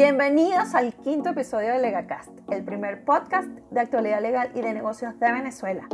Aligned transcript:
Bienvenidos 0.00 0.76
al 0.76 0.94
quinto 0.94 1.30
episodio 1.30 1.72
de 1.72 1.80
LegaCast, 1.80 2.30
el 2.52 2.62
primer 2.62 3.04
podcast 3.04 3.48
de 3.48 3.80
actualidad 3.80 4.22
legal 4.22 4.48
y 4.54 4.60
de 4.60 4.72
negocios 4.72 5.18
de 5.18 5.32
Venezuela. 5.32 5.88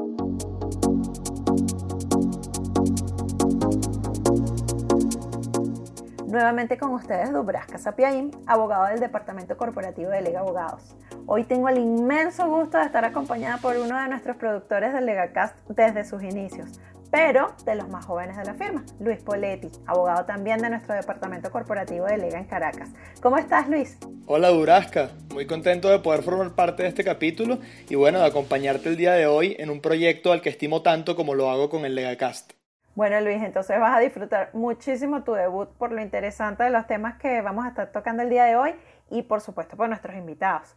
Nuevamente 6.27 6.77
con 6.77 6.93
ustedes 6.93 7.32
Dubrasca 7.32 7.79
Sapiaín, 7.79 8.30
abogado 8.46 8.88
del 8.88 9.01
Departamento 9.01 9.56
Corporativo 9.56 10.11
de 10.11 10.21
Lega 10.21 10.41
Abogados. 10.41 10.95
Hoy 11.25 11.45
tengo 11.45 11.71
el 11.71 11.79
inmenso 11.79 12.46
gusto 12.46 12.77
de 12.77 12.84
estar 12.84 13.07
acompañada 13.07 13.57
por 13.57 13.79
uno 13.79 13.98
de 13.98 14.09
nuestros 14.09 14.36
productores 14.36 14.93
del 14.93 15.07
LegaCast 15.07 15.57
desde 15.71 16.05
sus 16.05 16.23
inicios, 16.23 16.79
pero 17.15 17.55
de 17.65 17.77
los 17.77 17.88
más 17.88 18.05
jóvenes 18.05 18.37
de 18.37 18.45
la 18.45 18.55
firma, 18.55 18.84
Luis 18.98 19.23
Poletti, 19.23 19.70
abogado 19.87 20.25
también 20.25 20.61
de 20.61 20.69
nuestro 20.69 20.97
departamento 20.97 21.48
corporativo 21.52 22.07
de 22.07 22.19
Lega 22.19 22.41
en 22.41 22.45
Caracas. 22.47 22.91
¿Cómo 23.23 23.38
estás, 23.38 23.69
Luis? 23.69 23.98
Hola, 24.27 24.48
Durasca. 24.48 25.11
Muy 25.33 25.47
contento 25.47 25.88
de 25.91 26.01
poder 26.01 26.24
formar 26.24 26.57
parte 26.57 26.83
de 26.83 26.88
este 26.88 27.05
capítulo 27.05 27.59
y 27.88 27.95
bueno, 27.95 28.19
de 28.19 28.27
acompañarte 28.27 28.88
el 28.88 28.97
día 28.97 29.12
de 29.12 29.29
hoy 29.29 29.55
en 29.61 29.71
un 29.71 29.80
proyecto 29.80 30.33
al 30.33 30.41
que 30.41 30.48
estimo 30.48 30.83
tanto 30.83 31.15
como 31.15 31.37
lo 31.37 31.51
hago 31.51 31.71
con 31.71 31.85
el 31.85 31.95
LegaCast. 31.95 32.55
Bueno, 32.97 33.21
Luis, 33.21 33.45
entonces 33.45 33.79
vas 33.79 33.96
a 33.96 34.01
disfrutar 34.01 34.51
muchísimo 34.52 35.23
tu 35.23 35.35
debut 35.35 35.69
por 35.79 35.93
lo 35.93 36.02
interesante 36.02 36.65
de 36.65 36.71
los 36.71 36.85
temas 36.88 37.16
que 37.19 37.43
vamos 37.43 37.65
a 37.65 37.69
estar 37.69 37.93
tocando 37.93 38.24
el 38.24 38.30
día 38.30 38.43
de 38.46 38.57
hoy 38.57 38.74
y 39.09 39.23
por 39.23 39.41
supuesto 39.41 39.77
por 39.77 39.88
nuestros 39.88 40.16
invitados. 40.16 40.74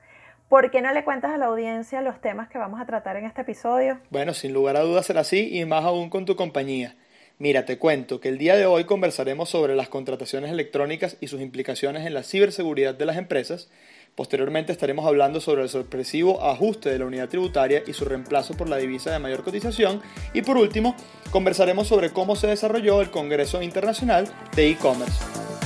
¿Por 0.50 0.72
qué 0.72 0.82
no 0.82 0.94
le 0.94 1.04
cuentas 1.04 1.32
a 1.32 1.38
la 1.38 1.48
audiencia 1.48 2.02
los 2.02 2.22
temas 2.22 2.48
que 2.48 2.58
vamos 2.58 2.80
a 2.80 2.86
tratar 2.86 3.18
en 3.18 3.26
este 3.26 3.42
episodio? 3.42 4.00
Bueno, 4.10 4.34
sin 4.34 4.54
lugar 4.54 4.78
a 4.78 4.82
dudas 4.82 5.06
será 5.06 5.22
así 5.22 5.50
y 5.60 5.66
más 5.66 5.84
aún 5.84 6.10
con 6.10 6.24
tu 6.24 6.38
compañía. 6.38 6.96
Mira, 7.38 7.66
te 7.66 7.78
cuento 7.78 8.22
que 8.22 8.30
el 8.30 8.38
día 8.38 8.56
de 8.56 8.66
hoy 8.66 8.86
conversaremos 8.86 9.50
sobre 9.50 9.76
las 9.76 9.90
contrataciones 9.90 10.50
electrónicas 10.50 11.18
y 11.20 11.28
sus 11.28 11.42
implicaciones 11.42 12.08
en 12.08 12.14
la 12.14 12.24
ciberseguridad 12.24 12.96
de 12.96 13.06
las 13.06 13.18
empresas. 13.18 13.70
Posteriormente 14.16 14.72
estaremos 14.72 15.06
hablando 15.06 15.42
sobre 15.42 15.64
el 15.64 15.70
sorpresivo 15.70 16.42
ajuste 16.42 16.90
de 16.92 17.00
la 17.00 17.06
unidad 17.06 17.28
tributaria 17.28 17.84
y 17.86 17.92
su 17.92 18.06
reemplazo 18.06 18.56
por 18.56 18.70
la 18.70 18.78
divisa 18.78 19.12
de 19.12 19.20
mayor 19.20 19.44
cotización. 19.44 20.02
Y 20.34 20.44
por 20.44 20.56
último, 20.56 20.96
conversaremos 21.30 21.88
sobre 21.88 22.12
cómo 22.12 22.38
se 22.38 22.48
desarrolló 22.48 23.02
el 23.02 23.12
Congreso 23.12 23.62
Internacional 23.62 24.30
de 24.56 24.70
E-Commerce. 24.70 25.57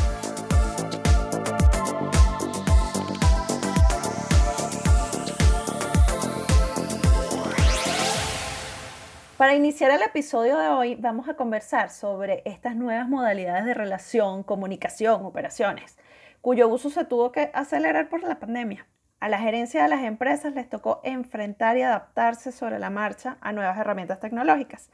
Para 9.41 9.55
iniciar 9.55 9.89
el 9.89 10.03
episodio 10.03 10.55
de 10.59 10.67
hoy 10.67 10.93
vamos 10.93 11.27
a 11.27 11.33
conversar 11.33 11.89
sobre 11.89 12.43
estas 12.45 12.75
nuevas 12.75 13.09
modalidades 13.09 13.65
de 13.65 13.73
relación, 13.73 14.43
comunicación, 14.43 15.25
operaciones, 15.25 15.97
cuyo 16.41 16.67
uso 16.67 16.91
se 16.91 17.05
tuvo 17.05 17.31
que 17.31 17.49
acelerar 17.55 18.07
por 18.07 18.21
la 18.21 18.37
pandemia. 18.37 18.85
A 19.19 19.29
la 19.29 19.39
gerencia 19.39 19.81
de 19.81 19.89
las 19.89 20.03
empresas 20.03 20.53
les 20.53 20.69
tocó 20.69 21.01
enfrentar 21.03 21.75
y 21.75 21.81
adaptarse 21.81 22.51
sobre 22.51 22.77
la 22.77 22.91
marcha 22.91 23.37
a 23.41 23.51
nuevas 23.51 23.79
herramientas 23.79 24.19
tecnológicas. 24.19 24.91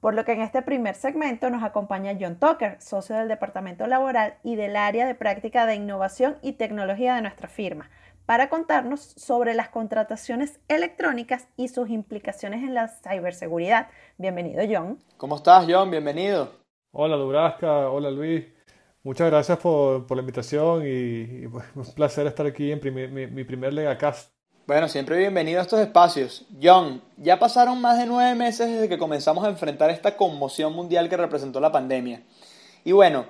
Por 0.00 0.14
lo 0.14 0.24
que 0.24 0.32
en 0.32 0.40
este 0.40 0.62
primer 0.62 0.94
segmento 0.94 1.50
nos 1.50 1.62
acompaña 1.62 2.16
John 2.18 2.38
Tucker, 2.38 2.80
socio 2.80 3.16
del 3.16 3.28
Departamento 3.28 3.86
Laboral 3.86 4.36
y 4.42 4.56
del 4.56 4.76
área 4.76 5.06
de 5.06 5.14
práctica 5.14 5.66
de 5.66 5.74
innovación 5.74 6.38
y 6.40 6.54
tecnología 6.54 7.16
de 7.16 7.20
nuestra 7.20 7.48
firma 7.48 7.90
para 8.30 8.48
contarnos 8.48 9.12
sobre 9.16 9.54
las 9.54 9.70
contrataciones 9.70 10.60
electrónicas 10.68 11.48
y 11.56 11.66
sus 11.66 11.90
implicaciones 11.90 12.62
en 12.62 12.74
la 12.74 12.86
ciberseguridad. 12.86 13.88
Bienvenido, 14.18 14.62
John. 14.70 15.00
¿Cómo 15.16 15.34
estás, 15.34 15.66
John? 15.68 15.90
Bienvenido. 15.90 16.52
Hola, 16.92 17.16
Dubrasca. 17.16 17.90
Hola, 17.90 18.08
Luis. 18.08 18.44
Muchas 19.02 19.28
gracias 19.28 19.58
por, 19.58 20.08
la 20.14 20.20
invitación 20.20 20.84
y, 20.86 21.48
pues, 21.48 21.64
un 21.74 21.84
placer 21.92 22.28
estar 22.28 22.46
aquí 22.46 22.70
en 22.70 22.80
mi, 22.94 23.26
mi, 23.26 23.42
primer 23.42 23.74
LegaCast. 23.74 24.30
Bueno, 24.64 24.86
siempre 24.86 25.18
bienvenido 25.18 25.58
a 25.58 25.62
estos 25.62 25.80
espacios. 25.80 26.46
John, 26.62 27.02
ya 27.16 27.36
pasaron 27.36 27.80
más 27.80 27.98
de 27.98 28.06
nueve 28.06 28.36
meses 28.36 28.70
desde 28.70 28.88
que 28.88 28.96
comenzamos 28.96 29.44
a 29.44 29.48
enfrentar 29.48 29.90
esta 29.90 30.16
conmoción 30.16 30.72
mundial 30.72 31.08
que 31.08 31.16
representó 31.16 31.58
la 31.58 31.72
pandemia. 31.72 32.22
Y 32.84 32.92
bueno, 32.92 33.26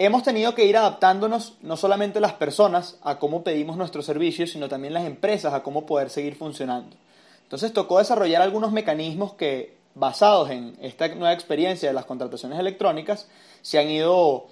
hemos 0.00 0.22
tenido 0.22 0.54
que 0.54 0.64
ir 0.64 0.78
adaptándonos 0.78 1.58
no 1.60 1.76
solamente 1.76 2.20
las 2.20 2.32
personas 2.32 2.96
a 3.02 3.18
cómo 3.18 3.44
pedimos 3.44 3.76
nuestros 3.76 4.06
servicios, 4.06 4.50
sino 4.50 4.66
también 4.66 4.94
las 4.94 5.04
empresas 5.04 5.52
a 5.52 5.62
cómo 5.62 5.84
poder 5.84 6.08
seguir 6.08 6.36
funcionando. 6.36 6.96
Entonces 7.42 7.74
tocó 7.74 7.98
desarrollar 7.98 8.40
algunos 8.40 8.72
mecanismos 8.72 9.34
que, 9.34 9.76
basados 9.94 10.48
en 10.48 10.74
esta 10.80 11.06
nueva 11.08 11.34
experiencia 11.34 11.90
de 11.90 11.94
las 11.94 12.06
contrataciones 12.06 12.58
electrónicas, 12.58 13.28
se 13.60 13.78
han 13.78 13.90
ido, 13.90 14.46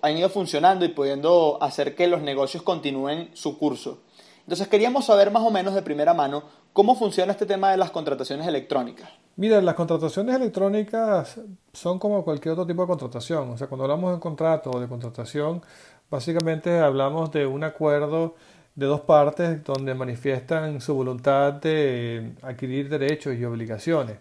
han 0.00 0.16
ido 0.16 0.28
funcionando 0.28 0.84
y 0.84 0.90
pudiendo 0.90 1.58
hacer 1.60 1.96
que 1.96 2.06
los 2.06 2.22
negocios 2.22 2.62
continúen 2.62 3.30
su 3.34 3.58
curso. 3.58 3.98
Entonces 4.42 4.68
queríamos 4.68 5.06
saber 5.06 5.32
más 5.32 5.42
o 5.42 5.50
menos 5.50 5.74
de 5.74 5.82
primera 5.82 6.14
mano 6.14 6.44
cómo 6.72 6.94
funciona 6.94 7.32
este 7.32 7.46
tema 7.46 7.70
de 7.70 7.76
las 7.76 7.90
contrataciones 7.90 8.46
electrónicas. 8.46 9.10
Mira, 9.36 9.60
las 9.62 9.74
contrataciones 9.74 10.34
electrónicas 10.34 11.40
son 11.72 11.98
como 11.98 12.24
cualquier 12.24 12.54
otro 12.54 12.66
tipo 12.66 12.82
de 12.82 12.88
contratación. 12.88 13.50
O 13.50 13.56
sea, 13.56 13.68
cuando 13.68 13.84
hablamos 13.84 14.12
de 14.12 14.20
contrato 14.20 14.70
o 14.72 14.80
de 14.80 14.88
contratación, 14.88 15.62
básicamente 16.10 16.78
hablamos 16.80 17.30
de 17.30 17.46
un 17.46 17.62
acuerdo 17.62 18.34
de 18.74 18.86
dos 18.86 19.02
partes 19.02 19.62
donde 19.64 19.94
manifiestan 19.94 20.80
su 20.80 20.94
voluntad 20.94 21.52
de 21.54 22.32
adquirir 22.42 22.88
derechos 22.88 23.36
y 23.36 23.44
obligaciones. 23.44 24.18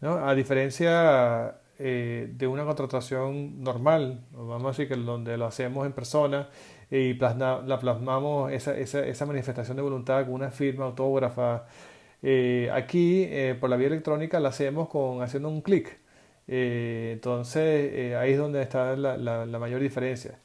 ¿no? 0.00 0.26
A 0.26 0.34
diferencia 0.34 1.60
eh, 1.78 2.30
de 2.32 2.46
una 2.46 2.64
contratación 2.64 3.62
normal, 3.62 4.24
vamos 4.32 4.64
a 4.64 4.68
decir 4.68 4.88
que 4.88 4.96
donde 4.96 5.36
lo 5.36 5.46
hacemos 5.46 5.84
en 5.84 5.92
persona 5.92 6.48
y 6.90 7.14
la 7.14 7.78
plasmamos 7.80 8.52
esa, 8.52 8.76
esa, 8.76 9.04
esa 9.06 9.26
manifestación 9.26 9.76
de 9.76 9.82
voluntad 9.82 10.24
con 10.24 10.34
una 10.34 10.50
firma 10.50 10.84
autógrafa 10.84 11.66
eh, 12.22 12.70
aquí, 12.72 13.24
eh, 13.28 13.56
por 13.60 13.70
la 13.70 13.76
vía 13.76 13.88
electrónica, 13.88 14.40
la 14.40 14.48
hacemos 14.50 14.88
con 14.88 15.22
haciendo 15.22 15.48
un 15.48 15.62
clic. 15.62 15.98
Eh, 16.48 17.12
entonces, 17.14 18.14
ahí 18.16 18.32
es 18.32 18.38
donde 18.38 18.62
está 18.62 18.96
la, 18.96 19.16
la, 19.16 19.58
mayor 19.58 19.80
diferencia. 19.80 20.38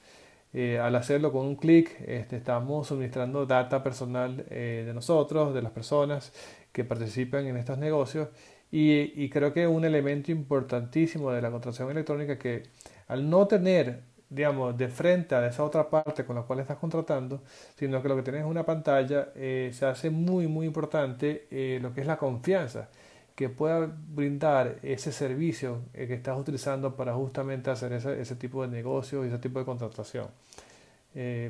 al 0.81 0.96
hacerlo 0.96 1.31
con 1.31 1.46
un 1.46 1.56
clic, 1.56 2.00
este, 2.07 2.38
estamos 2.38 2.88
suministrando 2.88 3.46
data 3.46 3.84
personal 3.84 4.46
de 4.50 4.91
nosotros, 4.94 5.53
de 5.53 5.62
las 5.62 5.72
personas 5.72 6.34
que 6.72 6.84
participan 6.84 7.46
en 7.47 7.58
estos 7.58 7.78
negocios. 7.78 8.29
Y, 8.72 9.23
y 9.23 9.29
creo 9.29 9.53
que 9.53 9.68
un 9.68 9.85
elemento 9.85 10.31
importantísimo 10.31 11.31
de 11.31 11.41
la 11.41 11.52
contratación 11.52 11.91
electrónica 11.91 12.38
que 12.38 12.63
al 13.08 13.29
no 13.29 13.47
tener 13.47 14.03
digamos, 14.31 14.78
de 14.78 14.88
frente 14.88 15.36
a 15.36 15.46
esa 15.46 15.64
otra 15.64 15.90
parte 15.90 16.25
con 16.25 16.38
la 16.38 16.44
cual 16.44 16.59
estás 16.62 16.78
contratando, 16.78 17.42
sino 17.75 18.02
que 18.02 18.08
lo 18.09 18.16
que 18.16 18.24
tienes 18.24 18.44
es 18.44 18.47
una 18.47 18.66
pantalla, 18.66 19.30
eh, 19.36 19.72
se 19.74 19.86
hace 19.86 20.09
muy, 20.09 20.47
muy 20.47 20.66
importante 20.66 21.47
eh, 21.52 21.80
lo 21.81 21.94
que 21.94 22.02
es 22.02 22.08
la 22.08 22.18
confianza 22.18 22.90
que 23.36 23.50
pueda 23.50 23.88
brindar 23.88 24.78
ese 24.84 25.12
servicio 25.12 25.80
eh, 25.94 26.08
que 26.08 26.14
estás 26.16 26.38
utilizando 26.40 26.96
para 26.96 27.14
justamente 27.14 27.72
hacer 27.72 27.91
ese, 27.94 28.22
ese 28.22 28.36
tipo 28.38 28.62
de 28.62 28.70
negocio 28.70 29.25
y 29.25 29.28
ese 29.28 29.38
tipo 29.40 29.59
de 29.59 29.66
contratación. 29.66 30.28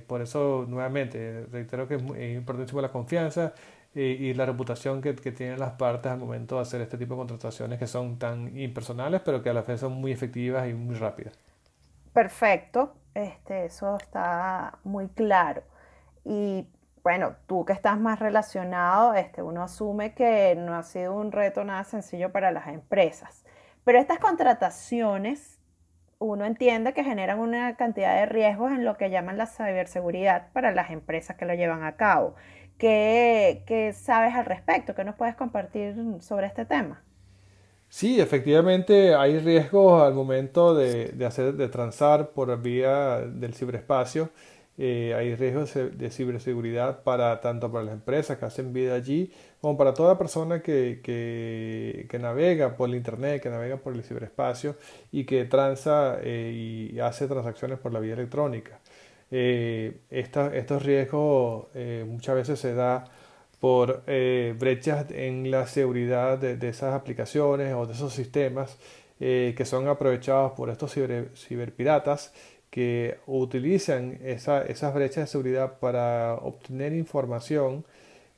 por 0.07 0.21
eso, 0.21 0.65
nuevamente, 0.67 1.45
reitero 1.51 1.87
que 1.87 1.95
es, 1.95 2.01
importantísimo 2.37 2.81
la 2.81 2.91
confianza 2.91 3.53
y 3.93 4.33
la 4.33 4.45
reputación 4.45 5.01
que, 5.01 5.13
tienen 5.13 5.59
las 5.59 5.73
partes 5.73 6.11
al 6.11 6.19
momento 6.19 6.55
de 6.55 6.61
hacer 6.61 6.81
este 6.81 6.97
tipo 6.97 7.13
de 7.15 7.19
contrataciones 7.19 7.77
que 7.79 7.87
son 7.87 8.17
tan 8.17 8.57
impersonales, 8.57 9.21
pero 9.23 9.43
que 9.43 9.49
a 9.49 9.53
la 9.53 9.61
vez 9.63 9.79
son 9.81 9.93
muy 9.93 10.11
efectivas 10.11 10.67
y 10.69 10.73
muy 10.73 10.95
rápidas 10.95 11.50
perfecto, 12.13 12.95
este, 13.13 13.65
eso 13.65 13.97
está 13.97 14.79
muy 14.83 15.09
claro. 15.09 15.63
Y 16.23 16.67
bueno, 17.03 17.35
tú 17.47 17.65
que 17.65 17.73
estás 17.73 17.99
más 17.99 18.19
relacionado, 18.19 19.13
este, 19.15 19.41
uno 19.41 19.63
asume 19.63 20.13
que 20.13 20.55
no 20.55 20.75
ha 20.75 20.83
sido 20.83 21.15
un 21.15 21.31
reto 21.31 21.63
nada 21.63 21.83
sencillo 21.83 22.31
para 22.31 22.51
las 22.51 22.67
empresas. 22.67 23.43
Pero 23.83 23.99
estas 23.99 24.19
contrataciones, 24.19 25.59
uno 26.19 26.45
entiende 26.45 26.93
que 26.93 27.03
generan 27.03 27.39
una 27.39 27.75
cantidad 27.75 28.15
de 28.15 28.27
riesgos 28.27 28.71
en 28.71 28.85
lo 28.85 28.95
que 28.97 29.09
llaman 29.09 29.37
la 29.37 29.47
ciberseguridad 29.47 30.51
para 30.53 30.71
las 30.71 30.91
empresas 30.91 31.35
que 31.35 31.45
lo 31.45 31.55
llevan 31.55 31.83
a 31.83 31.95
cabo. 31.95 32.35
¿Qué, 32.77 33.63
qué 33.65 33.93
sabes 33.93 34.35
al 34.35 34.45
respecto? 34.45 34.93
¿Qué 34.95 35.03
nos 35.03 35.15
puedes 35.15 35.35
compartir 35.35 35.95
sobre 36.21 36.47
este 36.47 36.65
tema? 36.65 37.01
Sí, 37.91 38.21
efectivamente 38.21 39.15
hay 39.15 39.37
riesgos 39.39 40.01
al 40.01 40.13
momento 40.13 40.73
de, 40.73 41.13
hacer, 41.25 41.55
de 41.55 41.67
transar 41.67 42.29
por 42.31 42.61
vía 42.61 43.17
del 43.19 43.53
ciberespacio. 43.53 44.29
Eh, 44.77 45.13
hay 45.13 45.35
riesgos 45.35 45.73
de 45.73 46.09
ciberseguridad 46.09 47.03
para 47.03 47.41
tanto 47.41 47.69
para 47.69 47.83
las 47.83 47.93
empresas 47.93 48.37
que 48.37 48.45
hacen 48.45 48.71
vida 48.71 48.95
allí 48.95 49.33
como 49.59 49.77
para 49.77 49.93
toda 49.93 50.17
persona 50.17 50.61
que, 50.61 51.01
que, 51.03 52.19
navega 52.19 52.77
por 52.77 52.87
el 52.89 52.95
internet, 52.95 53.43
que 53.43 53.49
navega 53.49 53.75
por 53.75 53.93
el 53.93 54.03
ciberespacio 54.03 54.77
y 55.11 55.25
que 55.25 55.43
transa 55.43 56.17
eh, 56.23 56.91
y 56.93 56.99
hace 57.01 57.27
transacciones 57.27 57.77
por 57.77 57.91
la 57.91 57.99
vía 57.99 58.13
electrónica. 58.13 58.79
Eh, 59.31 59.99
estos 60.09 60.83
riesgos 60.83 61.67
muchas 62.07 62.35
veces 62.35 62.59
se 62.59 62.73
da 62.73 63.03
por 63.61 64.03
eh, 64.07 64.55
brechas 64.59 65.05
en 65.11 65.51
la 65.51 65.67
seguridad 65.67 66.37
de, 66.37 66.67
esas 66.67 66.93
aplicaciones 66.93 67.73
o 67.73 67.85
de 67.85 67.93
esos 67.93 68.13
sistemas 68.13 68.77
eh, 69.21 69.53
que 69.55 69.65
son 69.65 69.87
aprovechados 69.87 70.53
por 70.53 70.69
estos 70.69 70.93
ciberpiratas 70.93 72.33
que 72.71 73.19
utilizan 73.27 74.19
esas 74.23 74.93
brechas 74.93 75.25
de 75.25 75.27
seguridad 75.27 75.79
para 75.79 76.35
obtener 76.35 76.93
información 76.93 77.85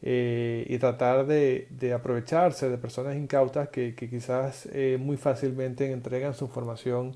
eh, 0.06 0.66
y 0.68 0.78
tratar 0.80 1.26
de, 1.26 1.94
aprovecharse 1.96 2.68
de 2.70 2.78
personas 2.78 3.16
incautas 3.16 3.70
que, 3.70 3.96
quizás 3.96 4.68
eh, 4.74 4.98
muy 5.00 5.16
fácilmente 5.16 5.90
entregan 5.90 6.34
su 6.34 6.44
información 6.44 7.16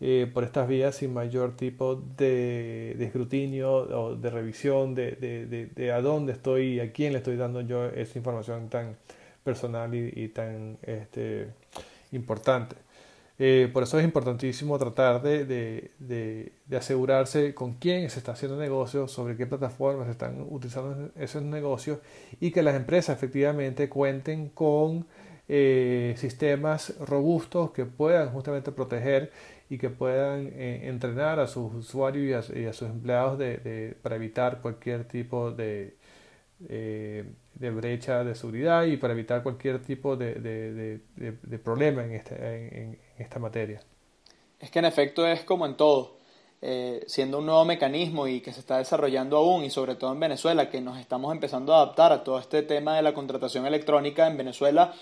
eh, 0.00 0.30
por 0.32 0.44
estas 0.44 0.68
vías 0.68 0.94
sin 0.94 1.12
mayor 1.12 1.56
tipo 1.56 1.96
de, 2.16 2.96
escrutinio 3.00 3.72
o 3.72 4.14
de 4.14 4.30
revisión 4.30 4.94
de, 4.94 5.92
a 5.92 6.00
dónde 6.00 6.32
estoy 6.32 6.74
y 6.74 6.80
a 6.80 6.92
quién 6.92 7.12
le 7.12 7.18
estoy 7.18 7.36
dando 7.36 7.62
yo 7.62 7.86
esa 7.86 8.16
información 8.18 8.68
tan 8.68 8.96
personal 9.42 9.94
y, 9.94 10.28
tan 10.28 10.78
este, 10.82 11.48
importante. 12.12 12.76
Eh, 13.40 13.70
por 13.72 13.84
eso 13.84 13.98
es 13.98 14.04
importantísimo 14.04 14.78
tratar 14.78 15.22
de, 15.22 16.52
asegurarse 16.76 17.54
con 17.54 17.74
quién 17.74 18.10
se 18.10 18.18
está 18.18 18.32
haciendo 18.32 18.56
negocio, 18.58 19.08
sobre 19.08 19.36
qué 19.36 19.46
plataformas 19.46 20.06
se 20.06 20.12
están 20.12 20.44
utilizando 20.48 21.10
esos 21.16 21.42
negocios 21.42 21.98
y 22.40 22.50
que 22.50 22.62
las 22.62 22.74
empresas 22.74 23.16
efectivamente 23.16 23.88
cuenten 23.88 24.48
con 24.48 25.06
eh, 25.48 26.14
sistemas 26.18 26.94
robustos 27.00 27.70
que 27.70 27.86
puedan 27.86 28.30
justamente 28.30 28.70
proteger 28.70 29.30
y 29.70 29.78
que 29.78 29.90
puedan 29.90 30.50
eh, 30.54 30.88
entrenar 30.88 31.40
a 31.40 31.46
sus 31.46 31.72
usuarios 31.74 32.50
y 32.50 32.64
a, 32.64 32.72
sus 32.72 32.88
empleados 32.88 33.38
de, 33.38 33.96
para 34.02 34.16
evitar 34.16 34.60
cualquier 34.62 35.06
tipo 35.06 35.50
de, 35.50 35.96
eh, 36.68 37.24
de 37.54 37.70
brecha 37.70 38.24
de 38.24 38.34
seguridad 38.34 38.84
y 38.84 38.96
para 38.96 39.12
evitar 39.12 39.42
cualquier 39.42 39.82
tipo 39.82 40.16
de, 40.16 41.00
problema 41.62 42.04
en, 42.04 42.12
este, 42.12 42.34
en, 42.34 42.98
esta 43.18 43.38
materia. 43.38 43.80
Es 44.58 44.70
que 44.70 44.78
en 44.78 44.86
efecto 44.86 45.26
es 45.26 45.44
como 45.44 45.66
en 45.66 45.76
todo, 45.76 46.16
eh, 46.62 47.04
siendo 47.06 47.38
un 47.38 47.46
nuevo 47.46 47.64
mecanismo 47.66 48.26
y 48.26 48.40
que 48.40 48.52
se 48.52 48.60
está 48.60 48.78
desarrollando 48.78 49.36
aún 49.36 49.64
y 49.64 49.70
sobre 49.70 49.96
todo 49.96 50.12
en 50.12 50.20
Venezuela, 50.20 50.70
que 50.70 50.80
nos 50.80 50.98
estamos 50.98 51.30
empezando 51.32 51.74
a 51.74 51.82
adaptar 51.82 52.12
a 52.12 52.24
todo 52.24 52.38
este 52.38 52.62
tema 52.62 52.96
de 52.96 53.02
la 53.02 53.12
contratación 53.12 53.66
electrónica 53.66 54.26
en 54.26 54.38
Venezuela, 54.38 54.94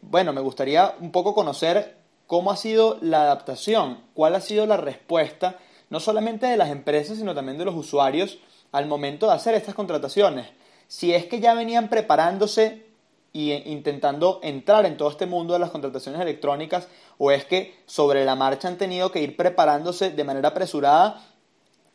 bueno, 0.00 0.32
me 0.32 0.40
gustaría 0.40 0.94
un 1.00 1.10
poco 1.10 1.34
conocer 1.34 2.01
¿Cómo 2.32 2.50
ha 2.50 2.56
sido 2.56 2.96
la 3.02 3.24
adaptación? 3.24 3.98
¿Cuál 4.14 4.34
ha 4.34 4.40
sido 4.40 4.64
la 4.64 4.78
respuesta, 4.78 5.58
no 5.90 6.00
solamente 6.00 6.46
de 6.46 6.56
las 6.56 6.70
empresas, 6.70 7.18
sino 7.18 7.34
también 7.34 7.58
de 7.58 7.66
los 7.66 7.74
usuarios 7.74 8.38
al 8.72 8.86
momento 8.86 9.26
de 9.26 9.34
hacer 9.34 9.54
estas 9.54 9.74
contrataciones? 9.74 10.46
Si 10.88 11.12
es 11.12 11.26
que 11.26 11.40
ya 11.40 11.52
venían 11.52 11.90
preparándose 11.90 12.86
e 13.34 13.62
intentando 13.66 14.40
entrar 14.42 14.86
en 14.86 14.96
todo 14.96 15.10
este 15.10 15.26
mundo 15.26 15.52
de 15.52 15.58
las 15.58 15.68
contrataciones 15.68 16.22
electrónicas, 16.22 16.88
o 17.18 17.30
es 17.30 17.44
que 17.44 17.82
sobre 17.84 18.24
la 18.24 18.34
marcha 18.34 18.66
han 18.66 18.78
tenido 18.78 19.12
que 19.12 19.20
ir 19.20 19.36
preparándose 19.36 20.08
de 20.08 20.24
manera 20.24 20.48
apresurada 20.48 21.22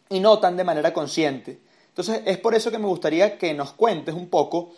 y 0.08 0.20
no 0.20 0.38
tan 0.38 0.56
de 0.56 0.64
manera 0.64 0.94
consciente. 0.94 1.60
Entonces 1.88 2.22
es 2.28 2.38
por 2.38 2.54
eso 2.54 2.70
que 2.70 2.78
me 2.78 2.86
gustaría 2.86 3.40
que 3.40 3.56
nos 3.56 3.72
cuentes 3.72 4.14
un 4.14 4.30
poco 4.30 4.74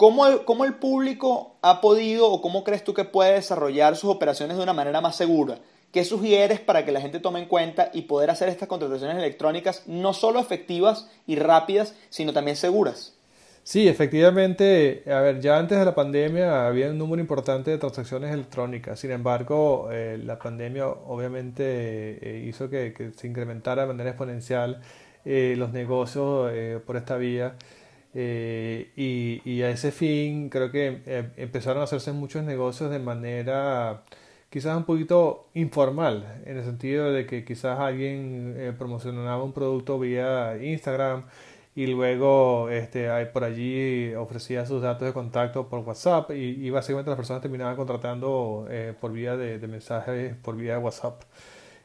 ¿Cómo 0.00 0.64
el, 0.64 0.74
público 0.76 1.56
ha 1.60 1.82
podido 1.82 2.32
o 2.32 2.40
cómo 2.40 2.64
crees 2.64 2.82
tú 2.84 2.94
que 2.94 3.04
puede 3.04 3.34
desarrollar 3.34 3.96
sus 3.96 4.08
operaciones 4.08 4.56
de 4.56 4.62
una 4.62 4.72
manera 4.72 5.02
más 5.02 5.14
segura? 5.14 5.58
¿Qué 5.92 6.06
sugieres 6.06 6.58
para 6.58 6.86
que 6.86 6.90
la 6.90 7.02
gente 7.02 7.20
tome 7.20 7.38
en 7.38 7.44
cuenta 7.44 7.90
y 7.92 8.02
poder 8.02 8.30
hacer 8.30 8.48
estas 8.48 8.66
contrataciones 8.66 9.18
electrónicas 9.18 9.82
no 9.84 10.14
solo 10.14 10.40
efectivas 10.40 11.06
y 11.26 11.36
rápidas, 11.36 11.94
sino 12.08 12.32
también 12.32 12.56
seguras? 12.56 13.14
Sí, 13.62 13.88
efectivamente, 13.88 15.04
a 15.06 15.20
ver, 15.20 15.42
ya 15.42 15.58
antes 15.58 15.78
de 15.78 15.84
la 15.84 15.94
pandemia 15.94 16.66
había 16.66 16.88
un 16.88 16.96
número 16.96 17.20
importante 17.20 17.70
de 17.70 17.76
transacciones 17.76 18.32
electrónicas, 18.32 18.98
sin 18.98 19.10
embargo, 19.10 19.90
eh, 19.92 20.18
la 20.24 20.38
pandemia 20.38 20.88
obviamente 20.88 21.62
eh, 22.22 22.46
hizo 22.48 22.70
que, 22.70 23.12
se 23.14 23.26
incrementara 23.26 23.82
de 23.82 23.88
manera 23.88 24.08
exponencial 24.08 24.80
eh, 25.26 25.56
los 25.58 25.74
negocios 25.74 26.50
por 26.86 26.96
esta 26.96 27.18
vía. 27.18 27.56
Eh, 28.14 28.90
y, 28.96 29.62
a 29.62 29.70
ese 29.70 29.92
fin 29.92 30.48
creo 30.48 30.70
que 30.72 31.02
eh, 31.06 31.30
empezaron 31.36 31.80
a 31.80 31.84
hacerse 31.84 32.12
muchos 32.12 32.42
negocios 32.42 32.90
de 32.90 32.98
manera 32.98 34.02
quizás 34.50 34.76
un 34.76 34.84
poquito 34.84 35.48
informal, 35.54 36.42
en 36.44 36.56
el 36.58 36.64
sentido 36.64 37.12
de 37.12 37.24
que 37.26 37.44
quizás 37.44 37.78
alguien 37.78 38.54
eh, 38.58 38.72
promocionaba 38.76 39.44
un 39.44 39.52
producto 39.52 39.98
vía 39.98 40.58
Instagram 40.60 41.26
y 41.76 41.86
luego 41.86 42.68
este, 42.70 43.08
por 43.26 43.44
allí 43.44 44.12
ofrecía 44.14 44.66
sus 44.66 44.82
datos 44.82 45.06
de 45.06 45.14
contacto 45.14 45.68
por 45.68 45.80
WhatsApp 45.80 46.32
y, 46.32 46.68
básicamente 46.70 47.10
las 47.10 47.16
personas 47.16 47.42
terminaban 47.42 47.76
contratando 47.76 48.66
por 49.00 49.12
vía 49.12 49.36
de, 49.36 49.58
mensajes, 49.68 50.34
por 50.36 50.56
vía 50.56 50.74
de 50.74 50.78
WhatsApp. 50.78 51.22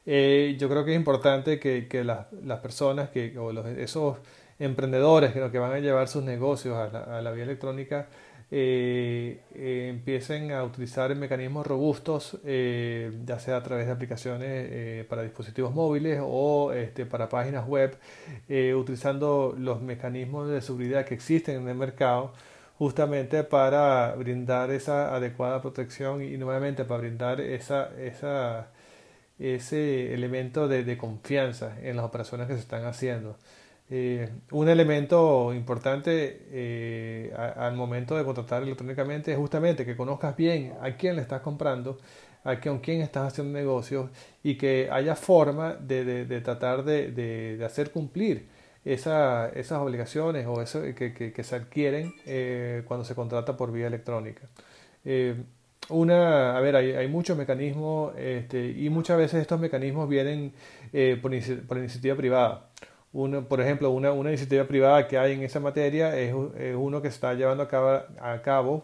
yo 0.05 0.69
creo 0.69 0.85
que 0.85 0.91
es 0.93 0.97
importante 0.97 1.59
que, 1.59 1.87
que 1.87 2.03
las, 2.03 2.31
las 2.43 2.59
personas, 2.61 3.09
que, 3.09 3.37
o 3.37 3.53
los, 3.53 3.65
esos 3.67 4.17
emprendedores 4.59 5.33
que, 5.33 5.51
que 5.51 5.59
van 5.59 5.73
a 5.73 5.79
llevar 5.79 6.07
sus 6.07 6.23
negocios 6.23 6.75
a 6.77 7.21
la, 7.21 7.31
vía 7.31 7.43
electrónica 7.43 8.07
eh, 8.51 9.41
eh, 9.55 9.87
empiecen 9.89 10.51
a 10.51 10.63
utilizar 10.63 11.13
mecanismos 11.15 11.65
robustos, 11.65 12.37
eh, 12.45 13.11
ya 13.25 13.39
sea 13.39 13.57
a 13.57 13.63
través 13.63 13.87
de 13.87 13.91
aplicaciones 13.91 15.05
para 15.07 15.23
dispositivos 15.23 15.73
móviles 15.73 16.19
o 16.23 16.71
este, 16.71 17.05
para 17.05 17.27
páginas 17.27 17.67
web, 17.67 17.97
utilizando 18.75 19.55
los 19.57 19.81
mecanismos 19.81 20.49
de 20.49 20.61
seguridad 20.61 21.05
que 21.05 21.15
existen 21.15 21.63
en 21.63 21.69
el 21.69 21.75
mercado 21.75 22.33
justamente 22.77 23.43
para 23.43 24.13
brindar 24.15 24.69
esa 24.71 25.15
adecuada 25.15 25.61
protección 25.61 26.21
y 26.21 26.37
nuevamente 26.37 26.85
para 26.85 26.99
brindar 27.01 27.41
esa, 27.41 27.89
esa, 27.99 28.67
ese 29.39 30.13
elemento 30.13 30.67
de, 30.67 30.83
de 30.83 30.97
confianza 30.97 31.77
en 31.81 31.95
las 31.97 32.05
operaciones 32.05 32.47
que 32.47 32.53
se 32.53 32.59
están 32.59 32.85
haciendo. 32.85 33.37
Eh, 33.87 34.27
un 34.51 34.67
elemento 34.67 35.53
importante 35.53 36.47
eh, 36.49 37.31
al 37.35 37.75
momento 37.75 38.17
de 38.17 38.23
contratar 38.23 38.63
electrónicamente 38.63 39.31
es 39.31 39.37
justamente 39.37 39.85
que 39.85 39.95
conozcas 39.95 40.35
bien 40.35 40.73
a 40.81 40.95
quién 40.97 41.15
le 41.15 41.21
estás 41.21 41.41
comprando, 41.41 41.99
a 42.43 42.59
con 42.59 42.79
quién 42.79 43.01
estás 43.01 43.27
haciendo 43.31 43.53
negocios 43.57 44.09
y 44.41 44.55
que 44.57 44.89
haya 44.91 45.15
forma 45.15 45.75
de, 45.75 46.25
tratar 46.43 46.83
de, 46.83 47.61
hacer 47.63 47.91
cumplir 47.91 48.47
esa, 48.83 49.49
esas 49.49 49.79
obligaciones 49.79 50.47
o 50.47 50.61
eso 50.61 50.81
que, 50.95 51.13
que, 51.13 51.43
se 51.43 51.55
adquieren 51.55 52.13
eh, 52.25 52.83
cuando 52.87 53.05
se 53.05 53.13
contrata 53.15 53.55
por 53.57 53.71
vía 53.71 53.87
electrónica. 53.87 54.47
una, 55.89 56.57
a 56.57 56.59
ver, 56.61 56.75
hay, 56.75 56.91
hay 56.93 57.07
muchos 57.07 57.37
mecanismos 57.37 58.13
este, 58.17 58.67
y 58.71 58.89
muchas 58.89 59.17
veces 59.17 59.41
estos 59.41 59.59
mecanismos 59.59 60.09
vienen 60.09 60.53
por, 61.21 61.31
por 61.67 61.77
iniciativa 61.77 62.15
privada 62.15 62.69
por 63.47 63.61
ejemplo, 63.61 63.91
una, 63.91 64.11
una, 64.11 64.29
iniciativa 64.29 64.65
privada 64.65 65.07
que 65.07 65.17
hay 65.17 65.33
en 65.33 65.43
esa 65.43 65.59
materia 65.59 66.17
es, 66.19 66.33
uno 66.75 67.01
que 67.01 67.07
está 67.07 67.33
llevando 67.33 67.63
a 67.63 68.41
cabo, 68.41 68.83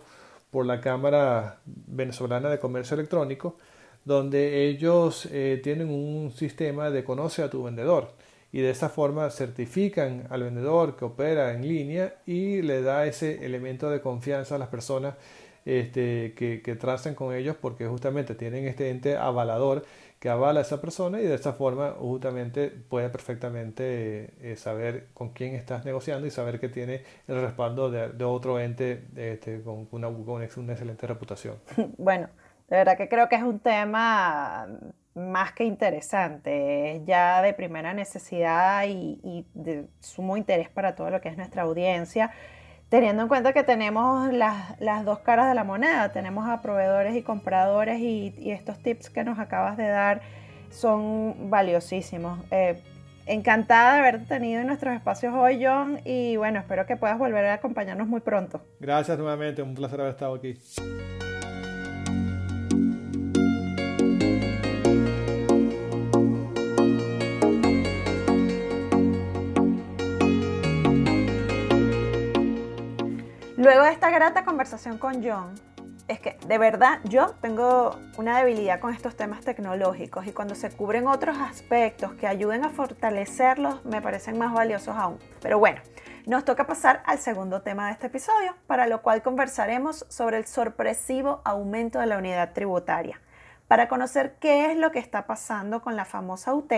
por 0.51 0.65
la 0.65 0.81
Cámara 0.81 1.59
Venezolana 1.65 2.49
de 2.49 2.59
Comercio 2.59 2.95
Electrónico, 2.95 3.55
donde 4.03 4.67
ellos 4.67 5.27
eh, 5.31 5.59
tienen 5.63 5.89
un 5.89 6.31
sistema 6.31 6.89
de 6.89 7.03
conoce 7.03 7.41
a 7.41 7.49
tu 7.49 7.63
vendedor 7.63 8.09
y 8.51 8.59
de 8.59 8.69
esa 8.69 8.89
forma 8.89 9.29
certifican 9.29 10.27
al 10.29 10.43
vendedor 10.43 10.97
que 10.97 11.05
opera 11.05 11.53
en 11.53 11.67
línea 11.67 12.15
y 12.25 12.61
le 12.61 12.81
da 12.81 13.05
ese 13.05 13.45
elemento 13.45 13.89
de 13.89 14.01
confianza 14.01 14.55
a 14.55 14.57
las 14.57 14.67
personas 14.67 15.15
este, 15.63 16.33
que, 16.35 16.61
que 16.61 16.75
tracen 16.75 17.15
con 17.15 17.33
ellos 17.33 17.55
porque 17.61 17.87
justamente 17.87 18.35
tienen 18.35 18.67
este 18.67 18.89
ente 18.89 19.15
avalador 19.15 19.85
que 20.21 20.29
avala 20.29 20.59
a 20.59 20.61
esa 20.61 20.79
persona 20.79 21.19
y 21.19 21.23
de 21.23 21.33
esa 21.33 21.53
forma 21.53 21.95
justamente 21.97 22.69
puede 22.69 23.09
perfectamente 23.09 24.35
eh, 24.39 24.55
saber 24.55 25.07
con 25.15 25.29
quién 25.29 25.55
estás 25.55 25.83
negociando 25.83 26.27
y 26.27 26.29
saber 26.29 26.59
que 26.59 26.69
tiene 26.69 27.01
el 27.27 27.41
respaldo 27.41 27.89
de, 27.89 28.23
otro 28.23 28.59
ente 28.59 29.07
este, 29.15 29.63
con, 29.63 29.87
una, 29.89 30.09
una 30.09 30.45
excelente 30.45 31.07
reputación. 31.07 31.55
Bueno, 31.97 32.29
de 32.69 32.77
verdad 32.77 32.97
que 32.97 33.09
creo 33.09 33.27
que 33.29 33.35
es 33.35 33.41
un 33.41 33.57
tema 33.57 34.67
más 35.15 35.53
que 35.53 35.63
interesante, 35.63 37.01
ya 37.03 37.41
de 37.41 37.53
primera 37.55 37.95
necesidad 37.95 38.85
y, 38.85 39.19
y 39.23 39.47
de 39.55 39.87
sumo 40.01 40.37
interés 40.37 40.69
para 40.69 40.93
todo 40.93 41.09
lo 41.09 41.19
que 41.19 41.29
es 41.29 41.37
nuestra 41.37 41.63
audiencia 41.63 42.31
teniendo 42.91 43.23
en 43.23 43.29
cuenta 43.29 43.53
que 43.53 43.63
tenemos 43.63 44.31
las, 44.33 44.79
las, 44.81 45.05
dos 45.05 45.19
caras 45.19 45.47
de 45.47 45.55
la 45.55 45.63
moneda, 45.63 46.11
tenemos 46.11 46.47
a 46.49 46.61
proveedores 46.61 47.15
y 47.15 47.23
compradores 47.23 48.01
y, 48.01 48.51
estos 48.51 48.77
tips 48.79 49.09
que 49.09 49.23
nos 49.23 49.39
acabas 49.39 49.77
de 49.77 49.87
dar 49.87 50.21
son 50.69 51.49
valiosísimos. 51.49 52.37
Eh, 52.51 52.81
encantada 53.25 53.93
de 53.93 53.99
haberte 53.99 54.25
tenido 54.25 54.59
en 54.59 54.67
nuestros 54.67 54.93
espacios 54.93 55.33
hoy, 55.33 55.63
John, 55.63 56.01
y 56.03 56.35
bueno, 56.35 56.59
espero 56.59 56.85
que 56.85 56.97
puedas 56.97 57.17
volver 57.17 57.45
a 57.45 57.53
acompañarnos 57.53 58.09
muy 58.09 58.19
pronto. 58.19 58.61
Gracias 58.81 59.17
nuevamente, 59.17 59.61
un 59.61 59.73
placer 59.73 60.01
haber 60.01 60.11
estado 60.11 60.35
aquí. 60.35 60.59
Luego 73.61 73.83
de 73.83 73.91
esta 73.91 74.09
grata 74.09 74.43
conversación 74.43 74.97
con 74.97 75.23
John, 75.23 75.53
es 76.07 76.19
que 76.19 76.35
de 76.47 76.57
verdad 76.57 76.97
yo 77.03 77.35
tengo 77.41 77.95
una 78.17 78.39
debilidad 78.39 78.79
con 78.79 78.91
estos 78.91 79.15
temas 79.15 79.41
tecnológicos 79.41 80.25
y 80.25 80.31
cuando 80.31 80.55
se 80.55 80.71
cubren 80.71 81.05
otros 81.05 81.37
aspectos 81.37 82.13
que 82.13 82.25
ayuden 82.25 82.65
a 82.65 82.71
fortalecerlos 82.71 83.85
me 83.85 84.01
parecen 84.01 84.39
más 84.39 84.51
valiosos 84.51 84.95
aún. 84.95 85.19
Pero 85.43 85.59
bueno, 85.59 85.79
nos 86.25 86.43
toca 86.43 86.65
pasar 86.65 87.03
al 87.05 87.19
segundo 87.19 87.61
tema 87.61 87.85
de 87.85 87.91
este 87.91 88.07
episodio, 88.07 88.55
para 88.65 88.87
lo 88.87 89.03
cual 89.03 89.21
conversaremos 89.21 90.07
sobre 90.09 90.37
el 90.37 90.47
sorpresivo 90.47 91.41
aumento 91.45 91.99
de 91.99 92.07
la 92.07 92.17
unidad 92.17 92.53
tributaria. 92.53 93.21
Para 93.67 93.87
conocer 93.87 94.37
qué 94.39 94.71
es 94.71 94.77
lo 94.79 94.89
que 94.91 94.97
está 94.97 95.27
pasando 95.27 95.83
con 95.83 95.95
la 95.95 96.05
famosa 96.05 96.51
UT, 96.55 96.73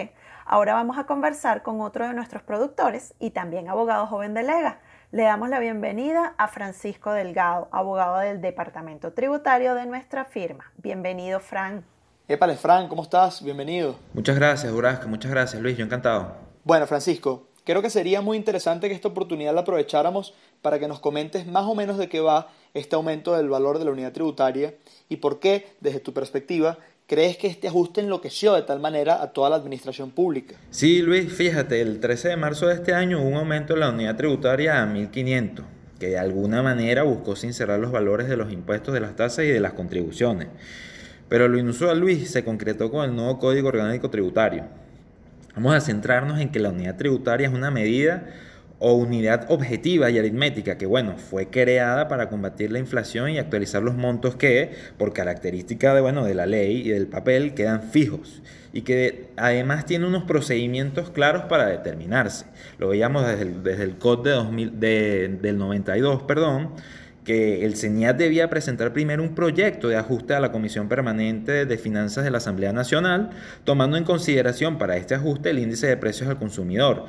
ahora 0.45 0.73
vamos 0.73 0.97
a 0.97 1.05
conversar 1.05 1.63
con 1.63 1.79
otro 1.79 2.05
de 2.05 2.13
nuestros 2.13 2.43
productores 2.43 3.13
y 3.19 3.29
también 3.29 3.69
abogado 3.69 4.05
joven 4.05 4.33
de 4.33 4.43
Lega. 4.43 4.79
Le 5.13 5.21
damos 5.21 5.47
la 5.49 5.59
bienvenida 5.59 6.33
a 6.39 6.47
Francisco 6.47 7.13
Delgado, 7.13 7.67
abogado 7.71 8.17
del 8.17 8.41
Departamento 8.41 9.13
Tributario 9.13 9.75
de 9.75 9.85
nuestra 9.85 10.25
firma. 10.25 10.71
Bienvenido, 10.77 11.39
Fran. 11.39 11.85
Épale, 12.27 12.55
Fran, 12.55 12.87
¿cómo 12.87 13.03
estás? 13.03 13.43
Bienvenido. 13.43 13.95
Muchas 14.15 14.35
gracias, 14.35 14.71
Durasca. 14.71 15.05
Muchas 15.05 15.29
gracias, 15.29 15.61
Luis. 15.61 15.77
Yo 15.77 15.85
encantado. 15.85 16.33
Bueno, 16.63 16.87
Francisco, 16.87 17.45
creo 17.63 17.83
que 17.83 17.91
sería 17.91 18.21
muy 18.21 18.37
interesante 18.37 18.89
que 18.89 18.95
esta 18.95 19.09
oportunidad 19.09 19.53
la 19.53 19.61
aprovecháramos 19.61 20.33
para 20.63 20.79
que 20.79 20.87
nos 20.87 20.99
comentes 20.99 21.45
más 21.45 21.65
o 21.65 21.75
menos 21.75 21.99
de 21.99 22.09
qué 22.09 22.19
va 22.19 22.47
este 22.73 22.95
aumento 22.95 23.35
del 23.35 23.49
valor 23.49 23.77
de 23.77 23.85
la 23.85 23.91
unidad 23.91 24.13
tributaria 24.13 24.73
y 25.09 25.17
por 25.17 25.39
qué, 25.39 25.75
desde 25.79 25.99
tu 25.99 26.11
perspectiva, 26.11 26.79
crees 27.07 27.37
que 27.37 27.47
este 27.47 27.67
ajuste 27.67 28.01
enloqueció 28.01 28.53
de 28.53 28.63
tal 28.63 28.79
manera 28.79 29.21
a 29.21 29.31
toda 29.33 29.49
la 29.49 29.57
administración 29.57 30.11
pública. 30.11 30.55
Sí, 30.69 31.01
Luis, 31.01 31.31
fíjate, 31.31 31.81
el 31.81 31.99
13 31.99 32.29
de 32.29 32.37
marzo 32.37 32.67
de 32.67 32.75
este 32.75 32.93
año 32.93 33.19
hubo 33.21 33.29
un 33.29 33.35
aumento 33.35 33.73
de 33.73 33.79
la 33.79 33.89
unidad 33.89 34.15
tributaria 34.15 34.81
a 34.81 34.87
1.500, 34.87 35.63
que 35.99 36.07
de 36.09 36.17
alguna 36.17 36.61
manera 36.61 37.03
buscó 37.03 37.35
sincerar 37.35 37.79
los 37.79 37.91
valores 37.91 38.27
de 38.27 38.37
los 38.37 38.51
impuestos, 38.51 38.93
de 38.93 38.99
las 38.99 39.15
tasas 39.15 39.45
y 39.45 39.49
de 39.49 39.59
las 39.59 39.73
contribuciones. 39.73 40.47
Pero 41.29 41.47
lo 41.47 41.57
inusual, 41.57 41.99
Luis, 41.99 42.29
se 42.29 42.43
concretó 42.43 42.91
con 42.91 43.05
el 43.05 43.15
nuevo 43.15 43.39
Código 43.39 43.69
Orgánico 43.69 44.09
Tributario. 44.09 44.65
Vamos 45.55 45.75
a 45.75 45.81
centrarnos 45.81 46.39
en 46.39 46.49
que 46.49 46.59
la 46.59 46.69
unidad 46.69 46.97
tributaria 46.97 47.47
es 47.47 47.53
una 47.53 47.69
medida 47.69 48.27
o 48.85 48.95
unidad 48.95 49.45
objetiva 49.47 50.11
y 50.11 50.19
aritmética 50.19 50.77
que, 50.77 50.85
bueno, 50.85 51.15
fue 51.17 51.47
creada 51.47 52.09
para 52.09 52.27
combatir 52.27 52.69
la 52.69 52.79
inflación 52.79 53.29
y 53.29 53.39
actualizar 53.39 53.81
los 53.81 53.95
montos 53.95 54.35
que, 54.35 54.71
por 54.97 55.13
característica 55.13 55.95
de, 55.95 56.01
bueno, 56.01 56.25
de 56.25 56.33
la 56.33 56.45
ley 56.45 56.81
y 56.85 56.89
del 56.89 57.07
papel, 57.07 57.53
quedan 57.53 57.81
fijos 57.81 58.41
y 58.73 58.81
que 58.81 59.29
además 59.37 59.85
tiene 59.85 60.05
unos 60.05 60.25
procedimientos 60.25 61.11
claros 61.11 61.43
para 61.43 61.67
determinarse. 61.67 62.45
Lo 62.77 62.89
veíamos 62.89 63.25
desde 63.25 63.43
el, 63.43 63.63
desde 63.63 63.83
el 63.83 63.95
COD 63.95 64.25
de 64.25 64.31
2000, 64.31 64.79
del 65.41 65.57
92, 65.57 66.23
perdón, 66.23 66.71
que 67.23 67.63
el 67.63 67.77
CENIAT 67.77 68.17
debía 68.17 68.49
presentar 68.49 68.91
primero 68.91 69.23
un 69.23 69.33
proyecto 69.33 69.87
de 69.87 69.95
ajuste 69.95 70.33
a 70.33 70.41
la 70.41 70.51
Comisión 70.51 70.89
Permanente 70.89 71.65
de 71.65 71.77
Finanzas 71.77 72.25
de 72.25 72.31
la 72.31 72.39
Asamblea 72.39 72.73
Nacional, 72.73 73.29
tomando 73.63 73.95
en 73.95 74.03
consideración 74.03 74.77
para 74.77 74.97
este 74.97 75.15
ajuste 75.15 75.51
el 75.51 75.59
índice 75.59 75.87
de 75.87 75.95
precios 75.95 76.27
al 76.27 76.37
consumidor, 76.37 77.05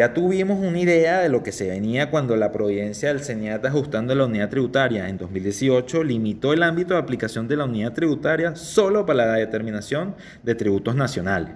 ya 0.00 0.14
tuvimos 0.14 0.58
una 0.58 0.78
idea 0.78 1.20
de 1.20 1.28
lo 1.28 1.42
que 1.42 1.52
se 1.52 1.68
venía 1.68 2.10
cuando 2.10 2.34
la 2.34 2.52
providencia 2.52 3.10
del 3.10 3.20
CENIAT 3.20 3.66
ajustando 3.66 4.14
la 4.14 4.24
unidad 4.24 4.48
tributaria 4.48 5.10
en 5.10 5.18
2018 5.18 6.04
limitó 6.04 6.54
el 6.54 6.62
ámbito 6.62 6.94
de 6.94 7.00
aplicación 7.00 7.46
de 7.46 7.58
la 7.58 7.66
unidad 7.66 7.92
tributaria 7.92 8.56
solo 8.56 9.04
para 9.04 9.26
la 9.26 9.34
determinación 9.34 10.14
de 10.42 10.54
tributos 10.54 10.94
nacionales. 10.96 11.52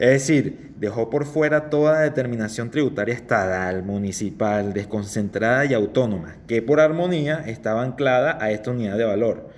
Es 0.00 0.10
decir, 0.10 0.72
dejó 0.76 1.08
por 1.08 1.24
fuera 1.24 1.70
toda 1.70 2.00
determinación 2.00 2.68
tributaria 2.68 3.14
estatal, 3.14 3.84
municipal, 3.84 4.72
desconcentrada 4.72 5.64
y 5.64 5.72
autónoma, 5.72 6.38
que 6.48 6.62
por 6.62 6.80
armonía 6.80 7.44
estaba 7.46 7.84
anclada 7.84 8.38
a 8.40 8.50
esta 8.50 8.72
unidad 8.72 8.98
de 8.98 9.04
valor. 9.04 9.50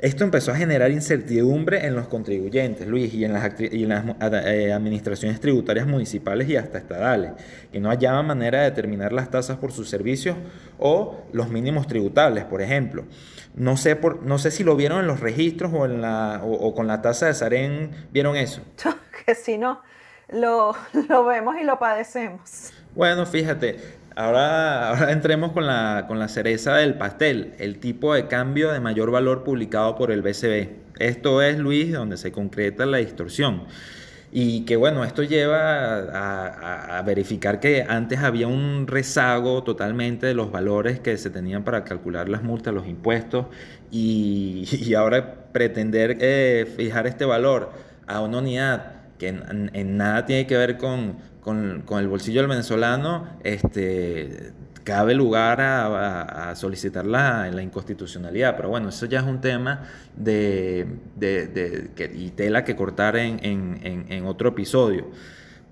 Esto 0.00 0.24
empezó 0.24 0.52
a 0.52 0.54
generar 0.54 0.90
incertidumbre 0.90 1.84
en 1.84 1.94
los 1.94 2.08
contribuyentes, 2.08 2.86
Luis, 2.86 3.12
y 3.12 3.26
en 3.26 3.34
las, 3.34 3.52
eh, 3.60 4.72
administraciones 4.72 5.40
tributarias 5.40 5.86
municipales 5.86 6.48
y 6.48 6.56
hasta 6.56 6.78
estatales, 6.78 7.32
que 7.70 7.80
no 7.80 7.90
hallaban 7.90 8.26
manera 8.26 8.60
de 8.60 8.70
determinar 8.70 9.12
las 9.12 9.30
tasas 9.30 9.58
por 9.58 9.72
sus 9.72 9.90
servicios 9.90 10.38
o 10.78 11.26
los 11.34 11.50
mínimos 11.50 11.86
tributables, 11.86 12.44
por 12.44 12.62
ejemplo. 12.62 13.04
No 13.54 13.76
sé, 13.76 13.94
por, 13.94 14.22
no 14.22 14.38
sé 14.38 14.50
si 14.50 14.64
lo 14.64 14.74
vieron 14.74 15.00
en 15.00 15.06
los 15.06 15.20
registros 15.20 15.70
o, 15.74 15.84
en 15.84 16.00
la, 16.00 16.40
o, 16.42 16.74
con 16.74 16.86
la 16.86 17.02
tasa 17.02 17.26
de 17.26 17.34
Sarén, 17.34 17.90
¿vieron 18.10 18.36
eso? 18.36 18.62
que 19.26 19.34
si 19.34 19.58
no, 19.58 19.82
lo, 20.30 20.74
lo 21.10 21.26
vemos 21.26 21.56
y 21.60 21.64
lo 21.64 21.78
padecemos. 21.78 22.72
Bueno, 22.94 23.26
fíjate, 23.26 23.76
Ahora, 24.20 24.90
ahora 24.90 25.12
entremos 25.12 25.52
con 25.52 25.66
la, 25.66 26.04
con 26.06 26.18
la 26.18 26.28
cereza 26.28 26.76
del 26.76 26.92
pastel, 26.98 27.54
el 27.58 27.78
tipo 27.78 28.12
de 28.12 28.28
cambio 28.28 28.70
de 28.70 28.78
mayor 28.78 29.10
valor 29.10 29.44
publicado 29.44 29.96
por 29.96 30.10
el 30.10 30.20
BCB. 30.20 30.68
Esto 30.98 31.40
es, 31.40 31.58
Luis, 31.58 31.90
donde 31.90 32.18
se 32.18 32.30
concreta 32.30 32.84
la 32.84 32.98
distorsión. 32.98 33.62
Y 34.30 34.66
que 34.66 34.76
bueno, 34.76 35.04
esto 35.04 35.22
lleva 35.22 36.98
a, 36.98 37.00
verificar 37.00 37.60
que 37.60 37.86
antes 37.88 38.18
había 38.18 38.46
un 38.46 38.86
rezago 38.86 39.64
totalmente 39.64 40.26
de 40.26 40.34
los 40.34 40.52
valores 40.52 41.00
que 41.00 41.16
se 41.16 41.30
tenían 41.30 41.64
para 41.64 41.84
calcular 41.84 42.28
las 42.28 42.42
multas, 42.42 42.74
los 42.74 42.86
impuestos, 42.86 43.46
y, 43.90 44.92
ahora 44.98 45.46
pretender 45.50 46.18
eh, 46.20 46.70
fijar 46.76 47.06
este 47.06 47.24
valor 47.24 47.72
a 48.06 48.20
una 48.20 48.36
unidad 48.36 48.99
que 49.20 49.28
en 49.28 49.96
nada 49.96 50.26
tiene 50.26 50.48
que 50.48 50.56
ver 50.56 50.78
con, 50.78 51.18
con, 51.40 51.98
el 51.98 52.08
bolsillo 52.08 52.40
del 52.40 52.48
venezolano, 52.48 53.28
este, 53.44 54.52
cabe 54.84 55.14
lugar 55.14 55.60
a, 55.60 56.54
solicitar 56.56 57.06
la, 57.06 57.50
inconstitucionalidad. 57.62 58.56
Pero 58.56 58.68
bueno, 58.68 58.88
eso 58.88 59.06
ya 59.06 59.20
es 59.20 59.26
un 59.26 59.40
tema 59.40 59.86
de, 60.16 60.86
y 62.14 62.30
tela 62.30 62.64
que 62.64 62.76
cortar 62.76 63.16
en, 63.16 64.24
otro 64.26 64.50
episodio. 64.50 65.06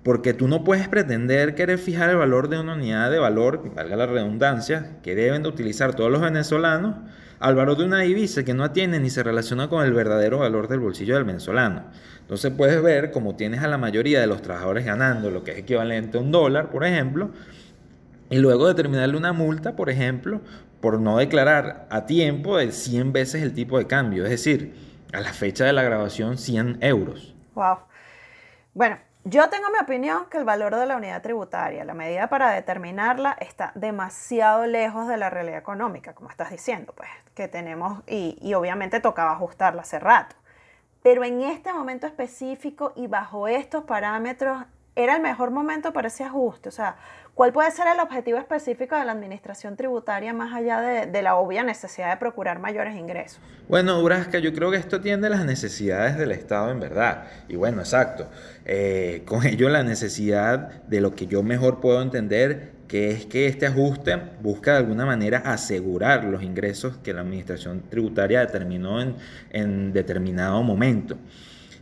Porque 0.03 0.33
tú 0.33 0.47
no 0.47 0.63
puedes 0.63 0.87
pretender 0.87 1.55
querer 1.55 1.77
fijar 1.77 2.09
el 2.09 2.17
valor 2.17 2.47
de 2.47 2.59
una 2.59 2.73
unidad 2.73 3.11
de 3.11 3.19
valor, 3.19 3.73
valga 3.75 3.95
la 3.95 4.05
redundancia, 4.05 4.97
que 5.03 5.15
deben 5.15 5.43
de 5.43 5.49
utilizar 5.49 5.93
todos 5.93 6.11
los 6.11 6.21
venezolanos, 6.21 6.95
al 7.39 7.55
valor 7.55 7.77
de 7.77 7.85
una 7.85 7.99
divisa 7.99 8.43
que 8.43 8.53
no 8.53 8.63
atiende 8.63 8.99
ni 8.99 9.09
se 9.09 9.23
relaciona 9.23 9.69
con 9.69 9.85
el 9.85 9.93
verdadero 9.93 10.39
valor 10.39 10.67
del 10.67 10.79
bolsillo 10.79 11.15
del 11.15 11.23
venezolano. 11.23 11.85
Entonces 12.21 12.51
puedes 12.51 12.81
ver 12.83 13.11
como 13.11 13.35
tienes 13.35 13.61
a 13.63 13.67
la 13.67 13.77
mayoría 13.77 14.19
de 14.19 14.27
los 14.27 14.41
trabajadores 14.41 14.85
ganando 14.85 15.31
lo 15.31 15.43
que 15.43 15.51
es 15.51 15.57
equivalente 15.59 16.17
a 16.17 16.21
un 16.21 16.31
dólar, 16.31 16.69
por 16.69 16.85
ejemplo, 16.85 17.31
y 18.29 18.37
luego 18.37 18.67
determinarle 18.67 19.17
una 19.17 19.33
multa, 19.33 19.75
por 19.75 19.89
ejemplo, 19.89 20.41
por 20.81 20.99
no 20.99 21.17
declarar 21.17 21.87
a 21.89 22.05
tiempo 22.05 22.57
de 22.57 22.71
100 22.71 23.13
veces 23.13 23.41
el 23.41 23.53
tipo 23.53 23.77
de 23.77 23.87
cambio, 23.87 24.23
es 24.25 24.29
decir, 24.29 24.73
a 25.13 25.21
la 25.21 25.33
fecha 25.33 25.65
de 25.65 25.73
la 25.73 25.83
grabación 25.83 26.37
100 26.37 26.77
euros. 26.81 27.33
Wow. 27.55 27.79
Bueno, 28.73 28.97
yo 29.29 29.49
tengo 29.49 29.69
mi 29.69 29.77
opinión 29.79 30.25
que 30.29 30.37
el 30.37 30.43
valor 30.43 30.75
de 30.75 30.85
la 30.85 30.97
unidad 30.97 31.21
tributaria, 31.21 31.85
la 31.85 31.93
medida 31.93 32.27
para 32.27 32.51
determinarla, 32.51 33.37
está 33.39 33.71
demasiado 33.75 34.65
lejos 34.65 35.07
de 35.07 35.17
la 35.17 35.29
realidad 35.29 35.59
económica, 35.59 36.13
como 36.13 36.29
estás 36.29 36.49
diciendo, 36.49 36.93
pues, 36.95 37.09
que 37.35 37.47
tenemos, 37.47 38.01
y, 38.07 38.37
y 38.41 38.53
obviamente 38.55 38.99
tocaba 38.99 39.31
ajustarla 39.33 39.83
hace 39.83 39.99
rato. 39.99 40.35
Pero 41.03 41.23
en 41.23 41.41
este 41.41 41.71
momento 41.71 42.07
específico 42.07 42.91
y 42.95 43.07
bajo 43.07 43.47
estos 43.47 43.83
parámetros, 43.83 44.63
era 44.95 45.15
el 45.15 45.21
mejor 45.21 45.51
momento 45.51 45.93
para 45.93 46.07
ese 46.09 46.23
ajuste. 46.23 46.69
O 46.69 46.71
sea, 46.71 46.97
¿cuál 47.39 47.53
puede 47.53 47.71
ser 47.71 47.85
el 47.87 48.01
objetivo 48.01 48.37
específico 48.37 48.97
de 48.97 49.05
la 49.05 49.13
administración 49.13 49.77
tributaria 49.77 50.33
más 50.33 50.53
allá 50.53 50.81
de, 50.81 51.21
la 51.21 51.35
obvia 51.35 51.63
necesidad 51.63 52.09
de 52.09 52.17
procurar 52.17 52.59
mayores 52.59 52.97
ingresos? 52.97 53.39
Bueno, 53.69 53.97
Durasca, 53.97 54.39
yo 54.39 54.51
creo 54.53 54.71
que 54.71 54.75
esto 54.75 54.97
atiende 54.97 55.27
a 55.27 55.29
las 55.29 55.45
necesidades 55.45 56.17
del 56.17 56.33
Estado 56.33 56.69
en 56.69 56.81
verdad. 56.81 57.27
Y 57.47 57.55
bueno, 57.55 57.79
exacto. 57.79 58.27
Eh, 58.65 59.23
con 59.25 59.45
ello 59.45 59.69
la 59.69 59.83
necesidad 59.83 60.83
de 60.83 60.99
lo 60.99 61.15
que 61.15 61.27
yo 61.27 61.41
mejor 61.41 61.79
puedo 61.79 62.01
entender 62.01 62.73
que 62.89 63.11
es 63.11 63.25
que 63.25 63.47
este 63.47 63.67
ajuste 63.67 64.17
busca 64.41 64.71
de 64.73 64.79
alguna 64.79 65.05
manera 65.05 65.37
asegurar 65.37 66.25
los 66.25 66.43
ingresos 66.43 66.97
que 66.97 67.13
la 67.13 67.21
administración 67.21 67.83
tributaria 67.89 68.41
determinó 68.41 69.01
en, 69.01 69.15
en 69.51 69.93
determinado 69.93 70.61
momento 70.61 71.17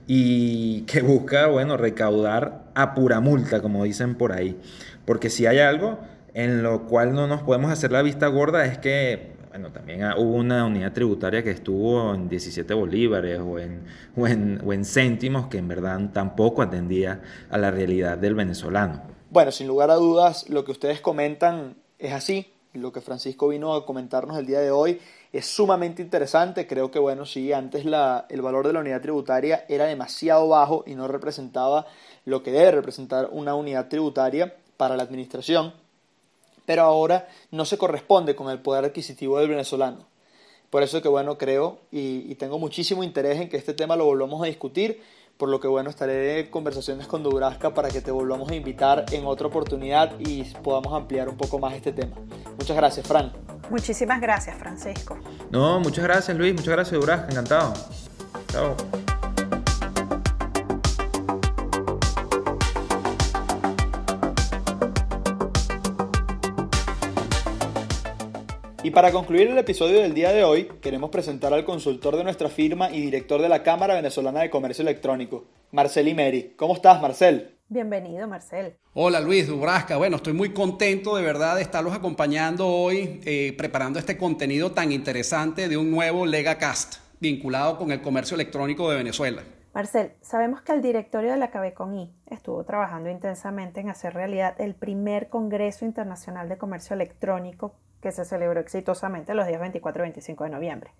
y 0.07 0.81
que 0.83 1.01
busca, 1.01 1.47
bueno, 1.47 1.75
recaudar 1.75 2.63
a 2.75 2.95
pura 2.95 3.19
multa, 3.19 3.61
como 3.61 3.83
dicen 3.83 4.15
por 4.15 4.31
ahí. 4.31 4.57
Porque 5.07 5.29
si 5.29 5.45
hay 5.45 5.59
algo 5.59 5.99
en 6.33 6.61
lo 6.61 6.85
cual 6.85 7.13
no 7.13 7.27
nos 7.27 7.41
podemos 7.41 7.71
hacer 7.71 7.93
la 7.93 8.01
vista 8.01 8.27
gorda 8.27 8.65
es 8.65 8.77
que, 8.77 9.37
bueno, 9.51 9.71
también 9.71 10.03
hubo 10.17 10.35
una 10.35 10.65
unidad 10.65 10.91
tributaria 10.91 11.41
que 11.41 11.51
estuvo 11.51 12.13
en 12.13 12.27
17 12.27 12.73
bolívares 12.73 13.39
o 13.39 13.57
en, 13.57 13.85
o 14.17 14.83
céntimos 14.83 15.47
que 15.47 15.59
en 15.59 15.69
verdad 15.69 15.97
tampoco 16.11 16.61
atendía 16.61 17.21
a 17.49 17.57
la 17.57 17.71
realidad 17.71 18.17
del 18.17 18.35
venezolano. 18.35 19.01
Bueno, 19.29 19.51
sin 19.51 19.67
lugar 19.67 19.91
a 19.91 19.95
dudas, 19.95 20.49
lo 20.49 20.65
que 20.65 20.73
ustedes 20.73 20.99
comentan 20.99 21.77
es 21.99 22.11
así. 22.11 22.51
Lo 22.73 22.91
que 22.91 22.99
Francisco 22.99 23.47
vino 23.47 23.73
a 23.75 23.85
comentarnos 23.85 24.37
el 24.37 24.45
día 24.45 24.59
de 24.59 24.71
hoy 24.71 24.99
es 25.31 25.45
sumamente 25.45 26.01
interesante. 26.01 26.67
Creo 26.67 26.91
que, 26.91 26.99
bueno, 26.99 27.25
sí, 27.25 27.53
antes 27.53 27.85
el 27.85 28.41
valor 28.41 28.67
de 28.67 28.73
la 28.73 28.81
unidad 28.81 29.01
tributaria 29.01 29.63
era 29.69 29.85
demasiado 29.85 30.49
bajo 30.49 30.83
y 30.85 30.95
no 30.95 31.07
representaba 31.07 31.85
lo 32.25 32.43
que 32.43 32.51
debe 32.51 32.71
representar 32.71 33.29
una 33.31 33.55
unidad 33.55 33.87
tributaria 33.87 34.53
para 34.77 34.95
la 34.95 35.03
administración, 35.03 35.73
pero 36.65 36.83
ahora 36.83 37.27
no 37.51 37.65
se 37.65 37.77
corresponde 37.77 38.35
con 38.35 38.49
el 38.49 38.59
poder 38.59 38.85
adquisitivo 38.85 39.39
del 39.39 39.49
venezolano. 39.49 40.05
Por 40.69 40.83
eso 40.83 41.01
que 41.01 41.07
bueno, 41.09 41.37
creo 41.37 41.79
y, 41.91 42.29
y 42.31 42.35
tengo 42.35 42.59
muchísimo 42.59 43.03
interés 43.03 43.39
en 43.41 43.49
que 43.49 43.57
este 43.57 43.73
tema 43.73 43.95
lo 43.95 44.05
volvamos 44.05 44.41
a 44.43 44.47
discutir 44.47 45.01
por 45.37 45.49
lo 45.49 45.59
que 45.59 45.67
bueno, 45.67 45.89
estaré 45.89 46.39
en 46.41 46.47
conversaciones 46.47 47.07
con 47.07 47.23
Dubrasca 47.23 47.73
para 47.73 47.89
que 47.89 48.01
te 48.01 48.11
volvamos 48.11 48.49
a 48.49 48.55
invitar 48.55 49.05
en 49.11 49.25
otra 49.25 49.47
oportunidad 49.47 50.19
y 50.19 50.43
podamos 50.43 50.93
ampliar 50.93 51.29
un 51.29 51.37
poco 51.37 51.59
más 51.59 51.73
este 51.73 51.91
tema. 51.91 52.15
Muchas 52.57 52.75
gracias, 52.75 53.07
Fran. 53.07 53.31
Muchísimas 53.69 54.19
gracias, 54.19 54.57
Francisco. 54.57 55.17
No, 55.51 55.79
muchas 55.79 56.03
gracias, 56.03 56.35
Luis. 56.37 56.53
Muchas 56.53 56.73
gracias, 56.73 56.99
Dubrasca. 56.99 57.29
Encantado. 57.29 57.73
Chao. 58.51 59.16
Y 68.87 68.91
para 68.91 69.11
concluir 69.11 69.49
el 69.49 69.57
episodio 69.57 69.99
del 69.99 70.13
día 70.13 70.31
de 70.31 70.45
hoy, 70.45 70.63
queremos 70.79 71.09
presentar 71.09 71.53
al 71.53 71.65
consultor 71.65 72.15
de 72.15 72.23
nuestra 72.23 72.47
firma 72.47 72.89
y 72.89 73.01
director 73.01 73.41
de 73.41 73.49
la 73.49 73.61
Cámara 73.61 73.95
Venezolana 73.95 74.39
de 74.39 74.49
Comercio 74.49 74.81
Electrónico, 74.81 75.43
Marcel 75.73 76.07
Imeri. 76.07 76.53
¿Cómo 76.55 76.73
estás, 76.73 77.01
Marcel? 77.01 77.57
Bienvenido, 77.67 78.29
Marcel. 78.29 78.77
Hola, 78.93 79.19
Luis 79.19 79.45
Dubrasca. 79.45 79.97
Bueno, 79.97 80.15
estoy 80.15 80.31
muy 80.31 80.53
contento 80.53 81.17
de 81.17 81.21
verdad 81.21 81.57
de 81.57 81.63
estarlos 81.63 81.93
acompañando 81.93 82.65
hoy, 82.65 83.19
eh, 83.25 83.53
preparando 83.57 83.99
este 83.99 84.17
contenido 84.17 84.71
tan 84.71 84.93
interesante 84.93 85.67
de 85.67 85.75
un 85.75 85.91
nuevo 85.91 86.25
LegaCast 86.25 87.01
vinculado 87.19 87.77
con 87.77 87.91
el 87.91 88.01
comercio 88.01 88.35
electrónico 88.35 88.89
de 88.89 88.95
Venezuela. 88.95 89.43
Marcel, 89.73 90.13
sabemos 90.21 90.61
que 90.61 90.71
el 90.71 90.81
directorio 90.81 91.31
de 91.31 91.37
la 91.37 91.51
CABECONI 91.51 92.13
estuvo 92.27 92.63
trabajando 92.63 93.09
intensamente 93.09 93.81
en 93.81 93.89
hacer 93.89 94.13
realidad 94.13 94.55
el 94.59 94.75
primer 94.75 95.27
Congreso 95.27 95.83
Internacional 95.83 96.47
de 96.47 96.57
Comercio 96.57 96.93
Electrónico 96.93 97.75
que 98.01 98.11
se 98.11 98.25
celebró 98.25 98.59
exitosamente 98.59 99.33
los 99.33 99.47
días 99.47 99.59
24 99.59 100.03
y 100.03 100.05
25 100.05 100.43
de 100.43 100.49
noviembre. 100.49 100.91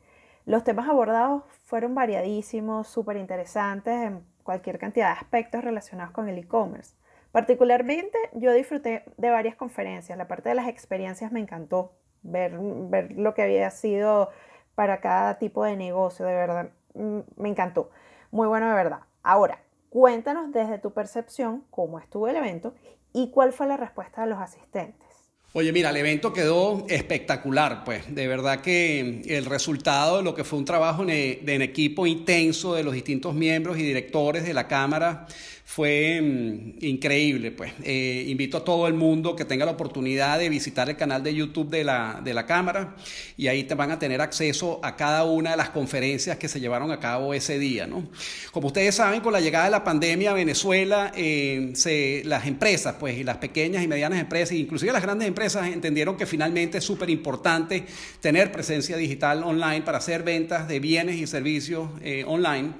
Los 0.46 0.63
temas 0.63 0.88
abordados 0.88 1.44
fueron 1.66 1.94
variadísimos, 1.94 2.88
súper 2.88 3.18
interesantes 3.18 3.94
en 3.94 4.24
cualquier 4.44 4.80
cantidad 4.80 5.08
de 5.08 5.20
aspectos 5.20 5.63
relacionados 5.63 6.13
con 6.13 6.30
el 6.30 6.38
e-commerce. 6.38 6.96
Particularmente 7.32 8.18
yo 8.34 8.54
disfruté 8.54 9.04
de 9.18 9.30
varias 9.30 9.56
conferencias. 9.56 10.18
La 10.18 10.27
parte 10.27 10.50
de 10.50 10.56
las 10.56 10.68
experiencias 10.68 11.32
me 11.32 11.42
encantó, 11.42 11.92
ver, 12.24 12.58
ver 12.58 13.12
lo 13.12 13.34
que 13.34 13.42
había 13.42 13.70
sido 13.72 14.30
para 14.74 15.01
cada 15.01 15.38
tipo 15.38 15.63
de 15.63 15.75
negocio, 15.75 16.25
de 16.25 16.34
verdad, 16.34 16.70
mm, 16.94 17.20
me 17.36 17.50
encantó. 17.50 17.89
Muy 18.32 18.48
bueno 18.48 18.70
de 18.70 18.75
verdad. 18.75 19.00
Ahora, 19.24 19.60
cuéntanos 19.89 20.51
desde 20.51 20.80
tu 20.80 20.94
percepción 20.94 21.66
cómo 21.70 22.00
estuvo 22.00 22.27
el 22.27 22.36
evento 22.36 22.74
y 23.12 23.32
cuál 23.32 23.54
fue 23.54 23.68
la 23.68 23.77
respuesta 23.77 24.22
de 24.22 24.27
los 24.27 24.39
asistentes. 24.39 25.07
Oye, 25.54 25.72
mira, 25.72 25.89
el 25.89 25.98
evento 25.98 26.34
quedó 26.34 26.86
espectacular, 26.89 27.84
pues. 27.84 28.13
De 28.13 28.27
verdad 28.27 28.62
que 28.62 29.24
el 29.25 29.46
resultado 29.46 30.18
de 30.18 30.24
lo 30.24 30.36
que 30.36 30.44
fue 30.44 30.60
un 30.60 30.66
trabajo 30.66 31.04
en, 31.04 31.10
en 31.10 31.62
equipo 31.62 32.06
intenso 32.06 32.75
de 32.75 32.84
los 32.84 32.94
distintos 32.94 33.34
miembros 33.34 33.80
y 33.80 33.84
directores 33.84 34.44
de 34.44 34.54
la 34.54 34.68
Cámara 34.68 35.25
fue 35.70 36.22
mm, 36.22 36.86
increíble. 36.86 37.52
Pues. 37.52 37.74
Eh, 37.84 38.26
invito 38.30 38.58
a 38.58 38.64
todo 38.64 38.88
el 38.88 38.94
mundo 38.94 39.36
que 39.36 39.44
tenga 39.44 39.66
la 39.66 39.74
oportunidad 39.74 40.40
de 40.40 40.48
visitar 40.48 40.90
el 40.90 40.96
canal 40.96 41.22
de 41.22 41.36
YouTube 41.36 41.70
de 41.70 41.84
la, 41.84 42.22
de 42.24 42.34
la 42.34 42.46
Cámara 42.46 42.96
y 43.36 43.48
ahí 43.48 43.66
te 43.66 43.76
van 43.76 43.92
a 43.92 44.00
tener 44.00 44.22
acceso 44.22 44.80
a 44.82 44.96
cada 44.96 45.26
una 45.26 45.52
de 45.52 45.58
las 45.58 45.70
conferencias 45.72 46.38
que 46.38 46.48
se 46.48 46.62
llevaron 46.62 46.90
a 46.94 47.02
cabo 47.02 47.34
ese 47.34 47.60
día. 47.60 47.86
¿no? 47.86 48.08
Como 48.54 48.68
ustedes 48.68 48.96
saben, 48.96 49.20
con 49.20 49.34
la 49.34 49.42
llegada 49.42 49.66
de 49.66 49.72
la 49.72 49.84
pandemia 49.84 50.32
a 50.32 50.36
Venezuela, 50.36 51.12
eh, 51.18 51.72
se, 51.76 52.24
las 52.24 52.48
empresas, 52.48 52.96
pues, 52.98 53.18
y 53.18 53.26
las 53.26 53.38
pequeñas 53.38 53.84
y 53.84 53.90
medianas 53.90 54.22
empresas, 54.22 54.56
inclusive 54.56 54.94
las 54.94 55.04
grandes 55.04 55.28
empresas, 55.28 55.68
entendieron 55.68 56.16
que 56.16 56.26
finalmente 56.26 56.78
es 56.78 56.86
súper 56.86 57.10
importante 57.10 57.84
tener 58.22 58.54
presencia 58.54 58.96
digital 58.96 59.44
online 59.44 59.82
para 59.82 59.98
hacer 59.98 60.24
ventas 60.24 60.66
de 60.70 60.80
bienes 60.80 61.18
y 61.18 61.28
servicios 61.28 61.90
eh, 62.02 62.24
online 62.26 62.72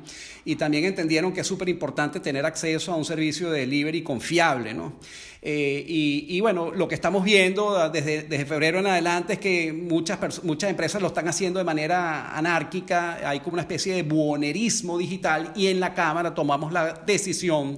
y 0.48 0.56
también 0.56 0.86
entendieron 0.86 1.34
que 1.34 1.42
es 1.42 1.48
súper 1.48 1.68
importante 1.68 2.22
tener 2.22 2.46
acceso 2.46 2.77
a 2.88 2.96
un 2.96 3.06
servicio 3.06 3.50
de 3.50 3.62
delivery 3.62 4.04
confiable, 4.04 4.74
¿no? 4.74 5.00
Eh, 5.50 5.86
y, 6.28 6.42
bueno, 6.42 6.72
lo 6.72 6.90
que 6.90 6.96
estamos 6.96 7.24
viendo 7.24 7.90
desde, 7.90 8.24
desde, 8.24 8.46
febrero 8.46 8.80
en 8.80 8.88
adelante 8.88 9.34
es 9.34 9.40
que 9.40 9.72
muchas, 9.72 10.44
muchas 10.44 10.70
empresas 10.70 11.02
lo 11.02 11.08
están 11.08 11.26
haciendo 11.30 11.58
de 11.58 11.64
manera 11.64 12.38
anárquica, 12.38 13.18
hay 13.24 13.40
como 13.40 13.54
una 13.54 13.62
especie 13.62 13.96
de 13.96 14.04
buonerismo 14.04 14.98
digital 14.98 15.54
y 15.56 15.68
en 15.68 15.80
la 15.80 15.94
Cámara 15.94 16.36
tomamos 16.36 16.74
la 16.74 17.02
decisión 17.06 17.78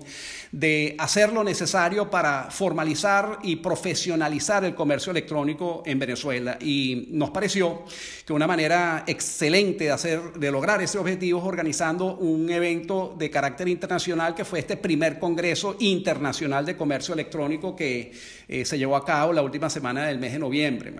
de 0.51 0.95
hacer 0.97 1.31
lo 1.31 1.43
necesario 1.43 2.09
para 2.09 2.47
formalizar 2.49 3.37
y 3.43 3.57
profesionalizar 3.57 4.65
el 4.65 4.73
comercio 4.73 5.11
electrónico 5.11 5.83
en 5.85 5.99
Venezuela. 5.99 6.57
Y 6.59 7.09
nos 7.11 7.29
pareció 7.29 7.83
que 8.25 8.33
una 8.33 8.47
manera 8.47 9.03
excelente 9.05 9.83
de, 9.83 9.91
hacer, 9.91 10.33
de 10.33 10.51
lograr 10.51 10.81
ese 10.81 10.97
objetivo 10.97 11.39
es 11.39 11.45
organizando 11.45 12.15
un 12.15 12.49
evento 12.49 13.15
de 13.17 13.29
carácter 13.29 13.67
internacional 13.67 14.33
que 14.33 14.43
fue 14.43 14.59
este 14.59 14.75
primer 14.75 15.19
Congreso 15.19 15.75
Internacional 15.79 16.65
de 16.65 16.75
Comercio 16.75 17.13
Electrónico 17.13 17.58
que 17.75 18.11
eh, 18.47 18.65
se 18.65 18.77
llevó 18.77 18.95
a 18.95 19.05
cabo 19.05 19.31
la 19.33 19.41
última 19.41 19.69
semana 19.69 20.07
del 20.07 20.17
mes 20.17 20.33
de 20.33 20.39
noviembre. 20.39 20.91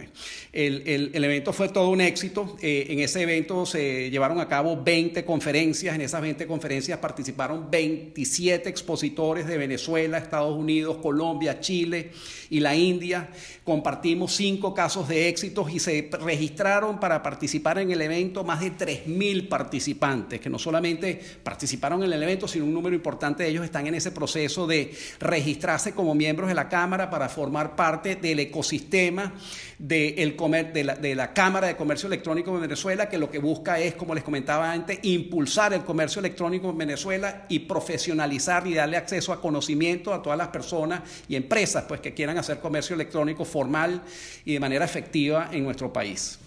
El, 0.53 1.11
evento 1.15 1.53
fue 1.53 1.69
todo 1.69 1.89
un 1.89 2.01
éxito. 2.01 2.57
Eh, 2.61 2.87
en 2.89 2.99
ese 2.99 3.21
evento 3.21 3.65
se 3.65 4.09
llevaron 4.09 4.39
a 4.39 4.47
cabo 4.47 4.81
20 4.81 5.25
conferencias. 5.25 5.95
En 5.95 6.01
esas 6.01 6.21
20 6.21 6.45
conferencias 6.47 6.99
participaron 6.99 7.69
27 7.71 8.69
expositores 8.69 9.47
de 9.47 9.57
Venezuela, 9.57 10.17
Estados 10.17 10.55
Unidos, 10.55 10.97
Colombia, 10.97 11.59
Chile 11.59 12.11
y 12.49 12.59
la 12.59 12.75
India. 12.75 13.29
Compartimos 13.63 14.35
cinco 14.35 14.73
casos 14.73 15.07
de 15.07 15.29
éxitos 15.29 15.71
y 15.71 15.79
se 15.79 16.09
registraron 16.21 16.99
para 16.99 17.21
participar 17.21 17.79
en 17.79 17.91
el 17.91 18.01
evento 18.01 18.43
más 18.43 18.59
de 18.61 18.71
3.000 18.73 19.47
participantes, 19.47 20.39
que 20.39 20.49
no 20.49 20.59
solamente 20.59 21.19
participaron 21.43 22.03
en 22.03 22.13
el 22.13 22.23
evento, 22.23 22.47
sino 22.47 22.65
un 22.65 22.73
número 22.73 22.95
importante 22.95 23.43
de 23.43 23.49
ellos 23.49 23.65
están 23.65 23.87
en 23.87 23.95
ese 23.95 24.11
proceso 24.11 24.67
de 24.67 24.93
registrarse 25.19 25.93
como 25.93 26.15
miembros 26.15 26.38
de 26.47 26.56
la 26.56 26.69
Cámara 26.69 27.10
para 27.10 27.28
formar 27.28 27.75
parte 27.75 28.15
del 28.15 28.39
ecosistema 28.39 29.34
de, 29.78 30.10
el 30.23 30.36
comer, 30.36 30.71
de, 30.71 30.84
la, 30.84 30.95
de 30.95 31.15
la 31.15 31.34
Cámara 31.34 31.67
de 31.67 31.75
Comercio 31.75 32.08
Electrónico 32.08 32.54
de 32.54 32.62
Venezuela, 32.62 33.10
que 33.10 33.17
lo 33.17 33.30
que 33.30 33.39
busca 33.39 33.80
es, 33.80 33.95
como 33.95 34.15
les 34.15 34.23
comentaba 34.23 34.71
antes, 34.71 34.99
impulsar 35.04 35.73
el 35.73 35.84
comercio 35.84 36.19
electrónico 36.19 36.69
en 36.69 36.78
Venezuela 36.78 37.45
y 37.49 37.60
profesionalizar 37.60 38.67
y 38.67 38.73
darle 38.73 38.97
acceso 38.97 39.34
a 39.34 39.41
conocimiento 39.41 40.13
a 40.13 40.21
todas 40.21 40.38
las 40.38 40.49
personas 40.49 41.02
y 41.28 41.36
empresas 41.36 41.86
pues, 41.88 42.02
que 42.02 42.13
quieran 42.13 42.38
hacer 42.38 42.60
comercio 42.60 42.95
electrónico 42.95 43.45
formal 43.45 44.02
y 44.45 44.54
de 44.54 44.60
manera 44.60 44.86
efectiva 44.86 45.49
en 45.52 45.63
nuestro 45.63 45.91
país. 45.91 46.39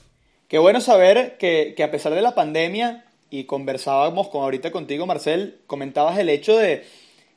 Qué 0.48 0.58
bueno 0.58 0.80
saber 0.80 1.36
que, 1.38 1.74
que 1.76 1.82
a 1.82 1.90
pesar 1.90 2.14
de 2.14 2.22
la 2.22 2.34
pandemia, 2.34 3.04
y 3.32 3.44
conversábamos 3.44 4.28
con 4.28 4.42
ahorita 4.42 4.70
contigo, 4.70 5.06
Marcel, 5.06 5.60
comentabas 5.66 6.18
el 6.18 6.28
hecho 6.28 6.54
de 6.58 6.84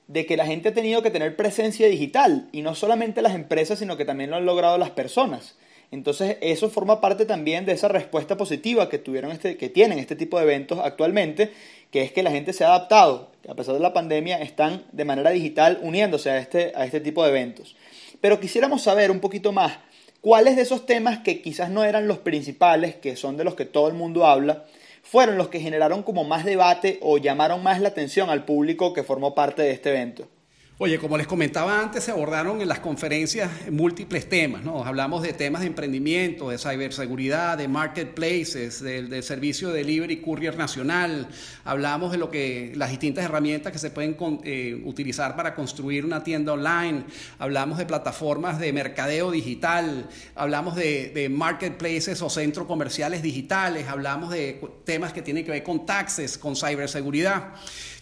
de 0.07 0.25
que 0.25 0.37
la 0.37 0.45
gente 0.45 0.69
ha 0.69 0.73
tenido 0.73 1.01
que 1.01 1.11
tener 1.11 1.35
presencia 1.35 1.87
digital 1.87 2.47
y 2.51 2.61
no 2.61 2.75
solamente 2.75 3.21
las 3.21 3.35
empresas, 3.35 3.79
sino 3.79 3.97
que 3.97 4.05
también 4.05 4.29
lo 4.29 4.35
han 4.35 4.45
logrado 4.45 4.77
las 4.77 4.91
personas. 4.91 5.55
Entonces, 5.91 6.37
eso 6.41 6.69
forma 6.69 6.99
parte 6.99 7.25
también 7.25 7.65
de 7.65 7.71
esa 7.71 7.87
respuesta 7.87 8.37
positiva 8.37 8.89
que 8.89 8.97
tuvieron 8.97 9.31
este, 9.31 9.57
que 9.57 9.69
tienen 9.69 9.99
este 9.99 10.15
tipo 10.15 10.37
de 10.37 10.43
eventos 10.43 10.79
actualmente, 10.83 11.51
que 11.91 12.01
es 12.01 12.11
que 12.11 12.23
la 12.23 12.31
gente 12.31 12.53
se 12.53 12.63
ha 12.63 12.67
adaptado, 12.67 13.31
a 13.47 13.55
pesar 13.55 13.75
de 13.75 13.79
la 13.79 13.93
pandemia, 13.93 14.41
están 14.41 14.83
de 14.91 15.05
manera 15.05 15.29
digital 15.29 15.79
uniéndose 15.81 16.29
a 16.29 16.37
este, 16.37 16.73
a 16.75 16.85
este 16.85 16.99
tipo 16.99 17.23
de 17.23 17.29
eventos. 17.29 17.75
Pero 18.19 18.39
quisiéramos 18.39 18.81
saber 18.81 19.11
un 19.11 19.19
poquito 19.19 19.51
más 19.51 19.77
cuáles 20.21 20.55
de 20.55 20.63
esos 20.63 20.85
temas 20.85 21.19
que 21.19 21.41
quizás 21.41 21.69
no 21.69 21.83
eran 21.83 22.07
los 22.07 22.17
principales, 22.17 22.95
que 22.95 23.15
son 23.15 23.37
de 23.37 23.43
los 23.43 23.55
que 23.55 23.65
todo 23.65 23.87
el 23.87 23.93
mundo 23.93 24.25
habla, 24.25 24.65
fueron 25.05 25.37
los 25.37 25.49
que 25.49 25.59
generaron 25.59 26.01
como 26.01 26.23
más 26.23 26.43
debate 26.43 26.97
o 27.01 27.19
llamaron 27.19 27.61
más 27.61 27.79
la 27.79 27.89
atención 27.89 28.31
al 28.31 28.43
público 28.43 28.91
que 28.91 29.03
formó 29.03 29.35
parte 29.35 29.61
de 29.61 29.71
este 29.71 29.91
evento. 29.91 30.27
Oye, 30.77 30.99
como 30.99 31.17
les 31.17 31.25
comentaba 31.25 31.79
antes, 31.79 32.03
se 32.03 32.11
abordaron 32.11 32.59
en 32.59 32.67
las 32.67 32.79
conferencias 32.79 33.49
múltiples 33.71 34.27
temas, 34.27 34.61
¿no? 34.61 34.83
Hablamos 34.83 35.23
de 35.23 35.31
temas 35.31 35.61
de 35.61 35.67
emprendimiento, 35.67 36.49
de 36.49 36.57
ciberseguridad, 36.57 37.57
de 37.57 37.69
marketplaces, 37.69 38.83
del, 38.83 39.23
servicio 39.23 39.69
de 39.69 39.77
delivery 39.77 40.17
courier 40.17 40.57
nacional, 40.57 41.29
hablamos 41.63 42.11
de 42.11 42.17
lo 42.17 42.29
que 42.29 42.73
las 42.75 42.89
distintas 42.89 43.23
herramientas 43.23 43.71
que 43.71 43.79
se 43.79 43.89
pueden 43.89 44.17
eh, 44.43 44.81
utilizar 44.83 45.37
para 45.37 45.55
construir 45.55 46.03
una 46.03 46.25
tienda 46.25 46.51
online, 46.51 47.05
hablamos 47.39 47.77
de 47.77 47.85
plataformas 47.85 48.59
de 48.59 48.73
mercadeo 48.73 49.31
digital, 49.31 50.09
hablamos 50.35 50.75
de, 50.75 51.09
de 51.15 51.29
marketplaces 51.29 52.21
o 52.21 52.29
centros 52.29 52.67
comerciales 52.67 53.21
digitales, 53.21 53.87
hablamos 53.87 54.29
de 54.29 54.61
temas 54.83 55.13
que 55.13 55.21
tienen 55.21 55.45
que 55.45 55.51
ver 55.51 55.63
con 55.63 55.85
taxes, 55.85 56.37
con 56.37 56.53
ciberseguridad. 56.53 57.53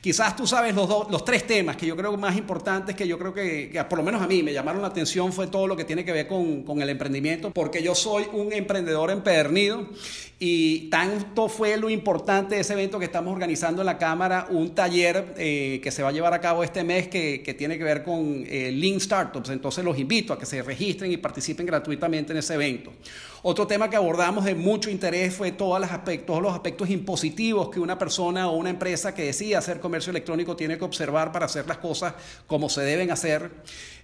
Quizás 0.03 0.35
tú 0.35 0.45
sabes 0.45 0.75
los, 0.75 0.89
los 1.09 1.23
tres 1.23 1.47
temas 1.47 1.77
que 1.77 1.85
yo 1.85 1.95
creo 1.95 2.17
más 2.17 2.35
importantes, 2.35 2.93
que 2.93 3.07
yo 3.07 3.17
creo 3.17 3.33
que, 3.33 3.71
por 3.89 3.99
lo 3.99 4.03
menos 4.03 4.21
a 4.21 4.27
mí 4.27 4.43
me 4.43 4.51
llamaron 4.51 4.81
la 4.81 4.89
atención, 4.89 5.31
fue 5.31 5.47
todo 5.47 5.65
lo 5.65 5.77
que 5.77 5.85
tiene 5.85 6.03
que 6.03 6.11
ver 6.11 6.27
con, 6.27 6.63
con 6.63 6.81
el 6.81 6.89
emprendimiento, 6.89 7.51
porque 7.51 7.81
yo 7.81 7.95
soy 7.95 8.25
un 8.33 8.51
emprendedor 8.51 9.11
empedernido 9.11 9.87
y 10.39 10.89
tanto 10.89 11.47
fue 11.47 11.77
lo 11.77 11.89
importante 11.89 12.55
de 12.55 12.61
ese 12.61 12.73
evento 12.73 12.99
que 12.99 13.05
estamos 13.05 13.31
organizando 13.31 13.81
en 13.81 13.85
la 13.85 13.97
Cámara, 13.97 14.47
un 14.49 14.75
taller 14.75 15.35
eh, 15.37 15.79
que 15.81 15.89
se 15.89 16.03
va 16.03 16.09
a 16.09 16.11
llevar 16.11 16.33
a 16.33 16.41
cabo 16.41 16.65
este 16.65 16.83
mes 16.83 17.07
que, 17.07 17.41
que 17.41 17.53
tiene 17.53 17.77
que 17.77 17.85
ver 17.85 18.03
con 18.03 18.43
eh, 18.45 18.73
Lean 18.73 18.99
Startups. 18.99 19.51
Entonces 19.51 19.85
los 19.85 19.97
invito 19.97 20.33
a 20.33 20.37
que 20.37 20.45
se 20.45 20.61
registren 20.61 21.13
y 21.13 21.15
participen 21.15 21.65
gratuitamente 21.65 22.33
en 22.33 22.39
ese 22.39 22.55
evento. 22.55 22.91
Otro 23.45 23.67
tema 23.67 23.89
que 23.89 23.97
abordamos 23.97 24.45
de 24.45 24.55
mucho 24.55 24.89
interés 24.89 25.35
fue 25.35 25.51
todos 25.51 25.77
los 25.77 25.91
aspectos, 25.91 26.41
los 26.41 26.53
aspectos 26.53 26.89
impositivos 26.89 27.67
que 27.67 27.81
una 27.81 27.99
persona 27.99 28.47
o 28.47 28.55
una 28.55 28.69
empresa 28.69 29.13
que 29.13 29.23
decida 29.23 29.57
hacer 29.57 29.81
comercio 29.81 30.11
electrónico 30.11 30.55
tiene 30.55 30.77
que 30.77 30.85
observar 30.85 31.33
para 31.33 31.47
hacer 31.47 31.67
las 31.67 31.79
cosas 31.79 32.13
como 32.47 32.69
se 32.69 32.83
deben 32.83 33.11
hacer. 33.11 33.51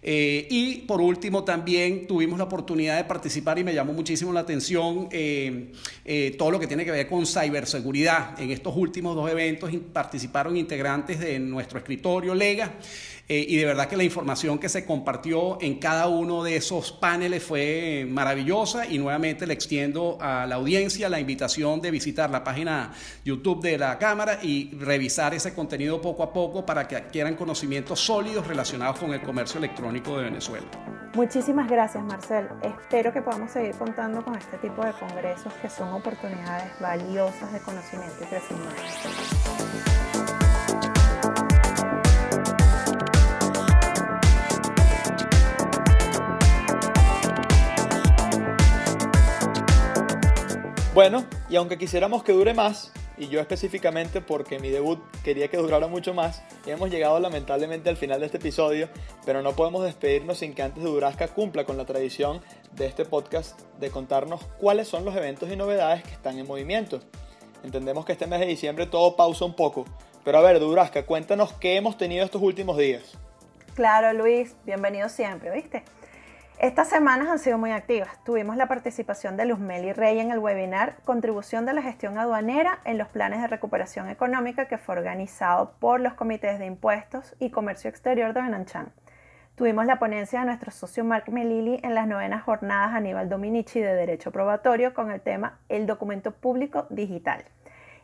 Eh, 0.02 0.46
y 0.50 0.80
por 0.80 1.00
último, 1.00 1.46
también 1.46 2.06
tuvimos 2.06 2.38
la 2.38 2.44
oportunidad 2.44 2.98
de 2.98 3.06
participar 3.06 3.58
y 3.58 3.64
me 3.64 3.74
llamó 3.74 3.94
muchísimo 3.94 4.34
la 4.34 4.42
atención 4.42 5.08
eh, 5.10 5.72
eh, 6.04 6.36
todo 6.38 6.52
lo 6.52 6.60
que 6.60 6.68
tiene 6.68 6.84
que 6.84 6.92
ver 6.92 7.08
con 7.08 7.26
ciberseguridad. 7.26 8.38
En 8.42 8.52
estos 8.52 8.76
últimos 8.76 9.16
dos 9.16 9.32
eventos 9.32 9.72
participaron 9.94 10.58
integrantes 10.58 11.18
de 11.18 11.40
nuestro 11.40 11.80
escritorio 11.80 12.36
Lega. 12.36 12.74
Y 13.30 13.56
de 13.58 13.66
verdad 13.66 13.88
que 13.88 13.96
la 13.96 14.04
información 14.04 14.58
que 14.58 14.70
se 14.70 14.86
compartió 14.86 15.62
en 15.62 15.80
cada 15.80 16.08
uno 16.08 16.44
de 16.44 16.56
esos 16.56 16.92
paneles 16.92 17.44
fue 17.44 18.08
maravillosa 18.10 18.88
y 18.88 18.98
nuevamente 18.98 19.46
le 19.46 19.54
extiendo 19.54 20.18
a 20.20 20.48
la 20.48 20.56
audiencia 20.56 21.10
la 21.10 21.20
invitación 21.20 21.80
de 21.80 21.92
visitar 21.92 22.30
la 22.30 22.44
página 22.44 22.92
YouTube 23.24 23.62
de 23.62 23.78
la 23.78 24.00
Cámara 24.00 24.40
y 24.42 24.72
revisar 24.76 25.34
ese 25.34 25.54
contenido 25.54 26.02
poco 26.02 26.24
a 26.24 26.34
poco 26.34 26.66
para 26.66 26.88
que 26.88 26.96
adquieran 26.96 27.36
conocimientos 27.36 28.00
sólidos 28.00 28.48
relacionados 28.48 29.00
con 29.00 29.14
el 29.14 29.22
comercio 29.22 29.60
electrónico 29.60 30.18
de 30.18 30.24
Venezuela. 30.24 30.66
Muchísimas 31.14 31.70
gracias, 31.70 32.04
Marcel. 32.04 32.48
Espero 32.62 33.12
que 33.12 33.22
podamos 33.22 33.52
seguir 33.52 33.76
contando 33.76 34.24
con 34.24 34.36
este 34.36 34.58
tipo 34.58 34.84
de 34.84 34.94
congresos 34.94 35.54
que 35.62 35.70
son 35.70 35.90
oportunidades 35.94 36.72
valiosas 36.80 37.52
de 37.52 37.60
conocimiento 37.60 38.16
y 38.24 38.26
crecimiento. 38.26 40.09
Bueno, 51.00 51.24
y 51.50 51.56
aunque 51.56 51.78
quisiéramos 51.78 52.26
que 52.26 52.34
dure 52.34 52.54
más, 52.54 52.92
y 53.18 53.30
yo 53.30 53.40
específicamente 53.40 54.20
porque 54.20 54.60
mi 54.60 54.70
debut 54.70 55.00
quería 55.24 55.48
que 55.48 55.56
durara 55.56 55.88
mucho 55.88 56.14
más. 56.14 56.44
Hemos 56.66 56.90
llegado 56.90 57.18
lamentablemente 57.22 57.90
al 57.90 57.96
final 57.96 58.20
de 58.20 58.26
este 58.26 58.38
episodio, 58.38 58.90
pero 59.26 59.42
no 59.42 59.54
podemos 59.54 59.86
despedirnos 59.86 60.40
sin 60.40 60.54
que 60.54 60.62
antes 60.62 60.84
de 60.84 60.90
Durasca 60.90 61.30
cumpla 61.30 61.64
con 61.64 61.78
la 61.78 61.86
tradición 61.86 62.42
de 62.74 62.86
este 62.88 63.06
podcast 63.06 63.62
de 63.80 63.90
contarnos 63.92 64.44
cuáles 64.60 64.90
son 64.90 65.06
los 65.06 65.16
eventos 65.16 65.50
y 65.50 65.56
novedades 65.56 66.04
que 66.04 66.12
están 66.12 66.38
en 66.38 66.46
movimiento. 66.46 67.00
Entendemos 67.64 68.04
que 68.04 68.12
este 68.12 68.28
mes 68.28 68.42
de 68.42 68.48
diciembre 68.48 68.86
todo 68.86 69.16
pausa 69.16 69.46
un 69.46 69.56
poco, 69.56 69.86
pero 70.26 70.40
a 70.40 70.42
ver, 70.42 70.60
Durasca, 70.60 71.06
cuéntanos 71.06 71.54
qué 71.54 71.78
hemos 71.78 71.98
tenido 71.98 72.26
estos 72.26 72.42
últimos 72.42 72.78
días. 72.78 73.18
Claro, 73.74 74.12
Luis, 74.12 74.54
bienvenido 74.66 75.08
siempre, 75.08 75.50
¿viste? 75.52 75.86
Estas 76.60 76.90
semanas 76.90 77.30
han 77.30 77.40
sido 77.40 77.58
muy 77.58 77.72
activas. 77.72 78.22
Tuvimos 78.26 78.58
la 78.58 78.68
participación 78.68 79.38
de 79.38 79.46
Luzmeli 79.46 79.94
Rey 79.94 80.20
en 80.20 80.30
el 80.30 80.40
webinar 80.40 80.98
Contribución 81.06 81.66
de 81.66 81.72
la 81.72 81.82
gestión 81.82 82.18
aduanera 82.18 82.80
en 82.84 82.98
los 82.98 83.08
planes 83.08 83.40
de 83.40 83.48
recuperación 83.48 84.10
económica 84.10 84.68
que 84.68 84.78
fue 84.78 84.98
organizado 84.98 85.76
por 85.80 86.02
los 86.02 86.16
comités 86.16 86.60
de 86.60 86.66
impuestos 86.66 87.34
y 87.40 87.50
comercio 87.50 87.90
exterior 87.90 88.34
de 88.34 88.42
Benanchan. 88.42 88.92
Tuvimos 89.56 89.86
la 89.86 90.00
ponencia 90.00 90.42
de 90.42 90.48
nuestro 90.48 90.72
socio 90.72 91.06
Mark 91.06 91.32
Melili 91.32 91.80
en 91.82 91.96
las 91.96 92.08
novenas 92.08 92.44
jornadas 92.44 92.94
Aníbal 92.94 93.30
Dominici 93.30 93.80
de 93.80 93.96
Derecho 93.96 94.34
Probatorio 94.34 94.94
con 94.94 95.12
el 95.12 95.22
tema 95.22 95.60
El 95.70 95.88
documento 95.88 96.34
público 96.34 96.88
digital. 96.90 97.46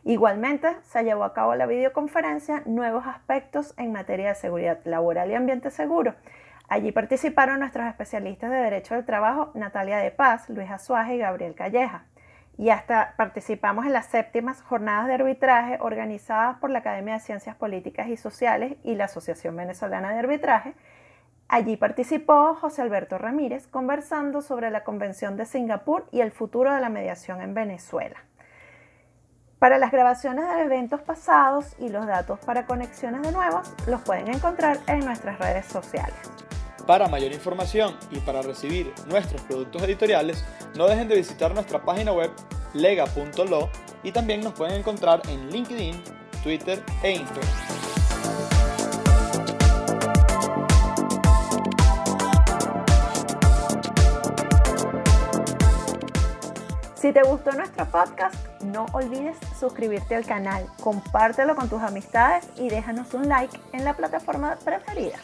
Igualmente, 0.02 0.68
se 0.82 1.04
llevó 1.04 1.24
a 1.24 1.34
cabo 1.34 1.54
la 1.56 1.66
videoconferencia 1.66 2.62
Nuevos 2.64 3.06
aspectos 3.06 3.74
en 3.76 3.92
materia 3.92 4.30
de 4.30 4.34
seguridad 4.34 4.80
laboral 4.84 5.30
y 5.30 5.34
ambiente 5.34 5.70
seguro 5.70 6.14
Allí 6.68 6.90
participaron 6.90 7.60
nuestros 7.60 7.86
especialistas 7.86 8.50
de 8.50 8.56
Derecho 8.56 8.94
del 8.94 9.04
Trabajo, 9.04 9.52
Natalia 9.54 9.98
de 9.98 10.10
Paz, 10.10 10.48
Luis 10.48 10.70
Azuaje 10.70 11.14
y 11.14 11.18
Gabriel 11.18 11.54
Calleja. 11.54 12.06
Y 12.58 12.70
hasta 12.70 13.14
participamos 13.16 13.86
en 13.86 13.92
las 13.92 14.06
séptimas 14.06 14.62
jornadas 14.62 15.06
de 15.06 15.14
arbitraje 15.14 15.78
organizadas 15.80 16.58
por 16.58 16.70
la 16.70 16.80
Academia 16.80 17.14
de 17.14 17.20
Ciencias 17.20 17.54
Políticas 17.54 18.08
y 18.08 18.16
Sociales 18.16 18.76
y 18.82 18.94
la 18.96 19.04
Asociación 19.04 19.54
Venezolana 19.54 20.12
de 20.12 20.18
Arbitraje. 20.18 20.74
Allí 21.48 21.76
participó 21.76 22.54
José 22.54 22.82
Alberto 22.82 23.18
Ramírez 23.18 23.68
conversando 23.68 24.42
sobre 24.42 24.70
la 24.70 24.82
Convención 24.82 25.36
de 25.36 25.44
Singapur 25.44 26.08
y 26.10 26.20
el 26.20 26.32
futuro 26.32 26.74
de 26.74 26.80
la 26.80 26.88
mediación 26.88 27.40
en 27.42 27.54
Venezuela. 27.54 28.16
Para 29.60 29.78
las 29.78 29.92
grabaciones 29.92 30.48
de 30.48 30.62
eventos 30.62 31.00
pasados 31.02 31.76
y 31.78 31.88
los 31.88 32.06
datos 32.06 32.40
para 32.40 32.66
conexiones 32.66 33.22
de 33.22 33.32
nuevos 33.32 33.72
los 33.86 34.02
pueden 34.02 34.28
encontrar 34.28 34.78
en 34.86 35.00
nuestras 35.00 35.38
redes 35.38 35.66
sociales. 35.66 36.16
Para 36.86 37.08
mayor 37.08 37.32
información 37.32 37.96
y 38.12 38.20
para 38.20 38.42
recibir 38.42 38.92
nuestros 39.08 39.42
productos 39.42 39.82
editoriales, 39.82 40.44
no 40.76 40.86
dejen 40.86 41.08
de 41.08 41.16
visitar 41.16 41.52
nuestra 41.52 41.82
página 41.84 42.12
web 42.12 42.30
lega.lo 42.74 43.70
y 44.04 44.12
también 44.12 44.40
nos 44.40 44.52
pueden 44.52 44.78
encontrar 44.78 45.20
en 45.28 45.50
LinkedIn, 45.50 46.00
Twitter 46.44 46.80
e 47.02 47.12
Instagram. 47.12 47.50
Si 56.94 57.12
te 57.12 57.22
gustó 57.22 57.50
nuestro 57.52 57.84
podcast, 57.86 58.34
no 58.62 58.86
olvides 58.92 59.36
suscribirte 59.58 60.14
al 60.14 60.24
canal, 60.24 60.66
compártelo 60.80 61.56
con 61.56 61.68
tus 61.68 61.82
amistades 61.82 62.48
y 62.56 62.68
déjanos 62.68 63.12
un 63.14 63.28
like 63.28 63.58
en 63.72 63.84
la 63.84 63.94
plataforma 63.94 64.56
preferida. 64.64 65.18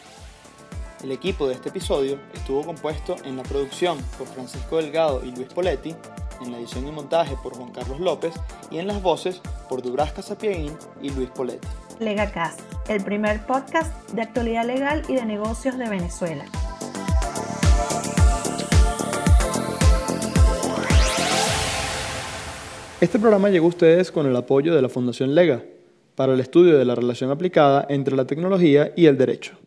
El 1.03 1.11
equipo 1.11 1.49
de 1.49 1.55
este 1.55 1.67
episodio 1.67 2.17
estuvo 2.33 2.63
compuesto 2.63 3.17
en 3.25 3.35
la 3.35 3.43
producción 3.43 3.97
por 4.17 4.25
Francisco 4.25 4.77
Delgado 4.77 5.21
y 5.25 5.35
Luis 5.35 5.49
Poletti, 5.53 5.93
en 6.41 6.51
la 6.53 6.57
edición 6.57 6.87
y 6.87 6.93
montaje 6.93 7.35
por 7.43 7.53
Juan 7.57 7.73
Carlos 7.73 7.99
López 7.99 8.33
y 8.71 8.77
en 8.77 8.87
las 8.87 9.03
voces 9.03 9.41
por 9.67 9.81
Dubrasca 9.81 10.21
Sapieguín 10.21 10.71
y 11.01 11.09
Luis 11.09 11.29
Poletti. 11.29 11.67
LegaCast, 11.99 12.61
el 12.87 13.03
primer 13.03 13.45
podcast 13.45 14.11
de 14.11 14.21
actualidad 14.21 14.65
legal 14.65 15.03
y 15.09 15.15
de 15.15 15.25
negocios 15.25 15.77
de 15.77 15.89
Venezuela. 15.89 16.45
Este 23.01 23.19
programa 23.19 23.49
llegó 23.49 23.65
a 23.65 23.69
ustedes 23.69 24.09
con 24.09 24.25
el 24.25 24.35
apoyo 24.37 24.73
de 24.73 24.81
la 24.81 24.87
Fundación 24.87 25.35
Lega 25.35 25.65
para 26.15 26.33
el 26.33 26.39
estudio 26.39 26.77
de 26.77 26.85
la 26.85 26.95
relación 26.95 27.29
aplicada 27.29 27.85
entre 27.89 28.15
la 28.15 28.23
tecnología 28.23 28.93
y 28.95 29.07
el 29.07 29.17
derecho. 29.17 29.57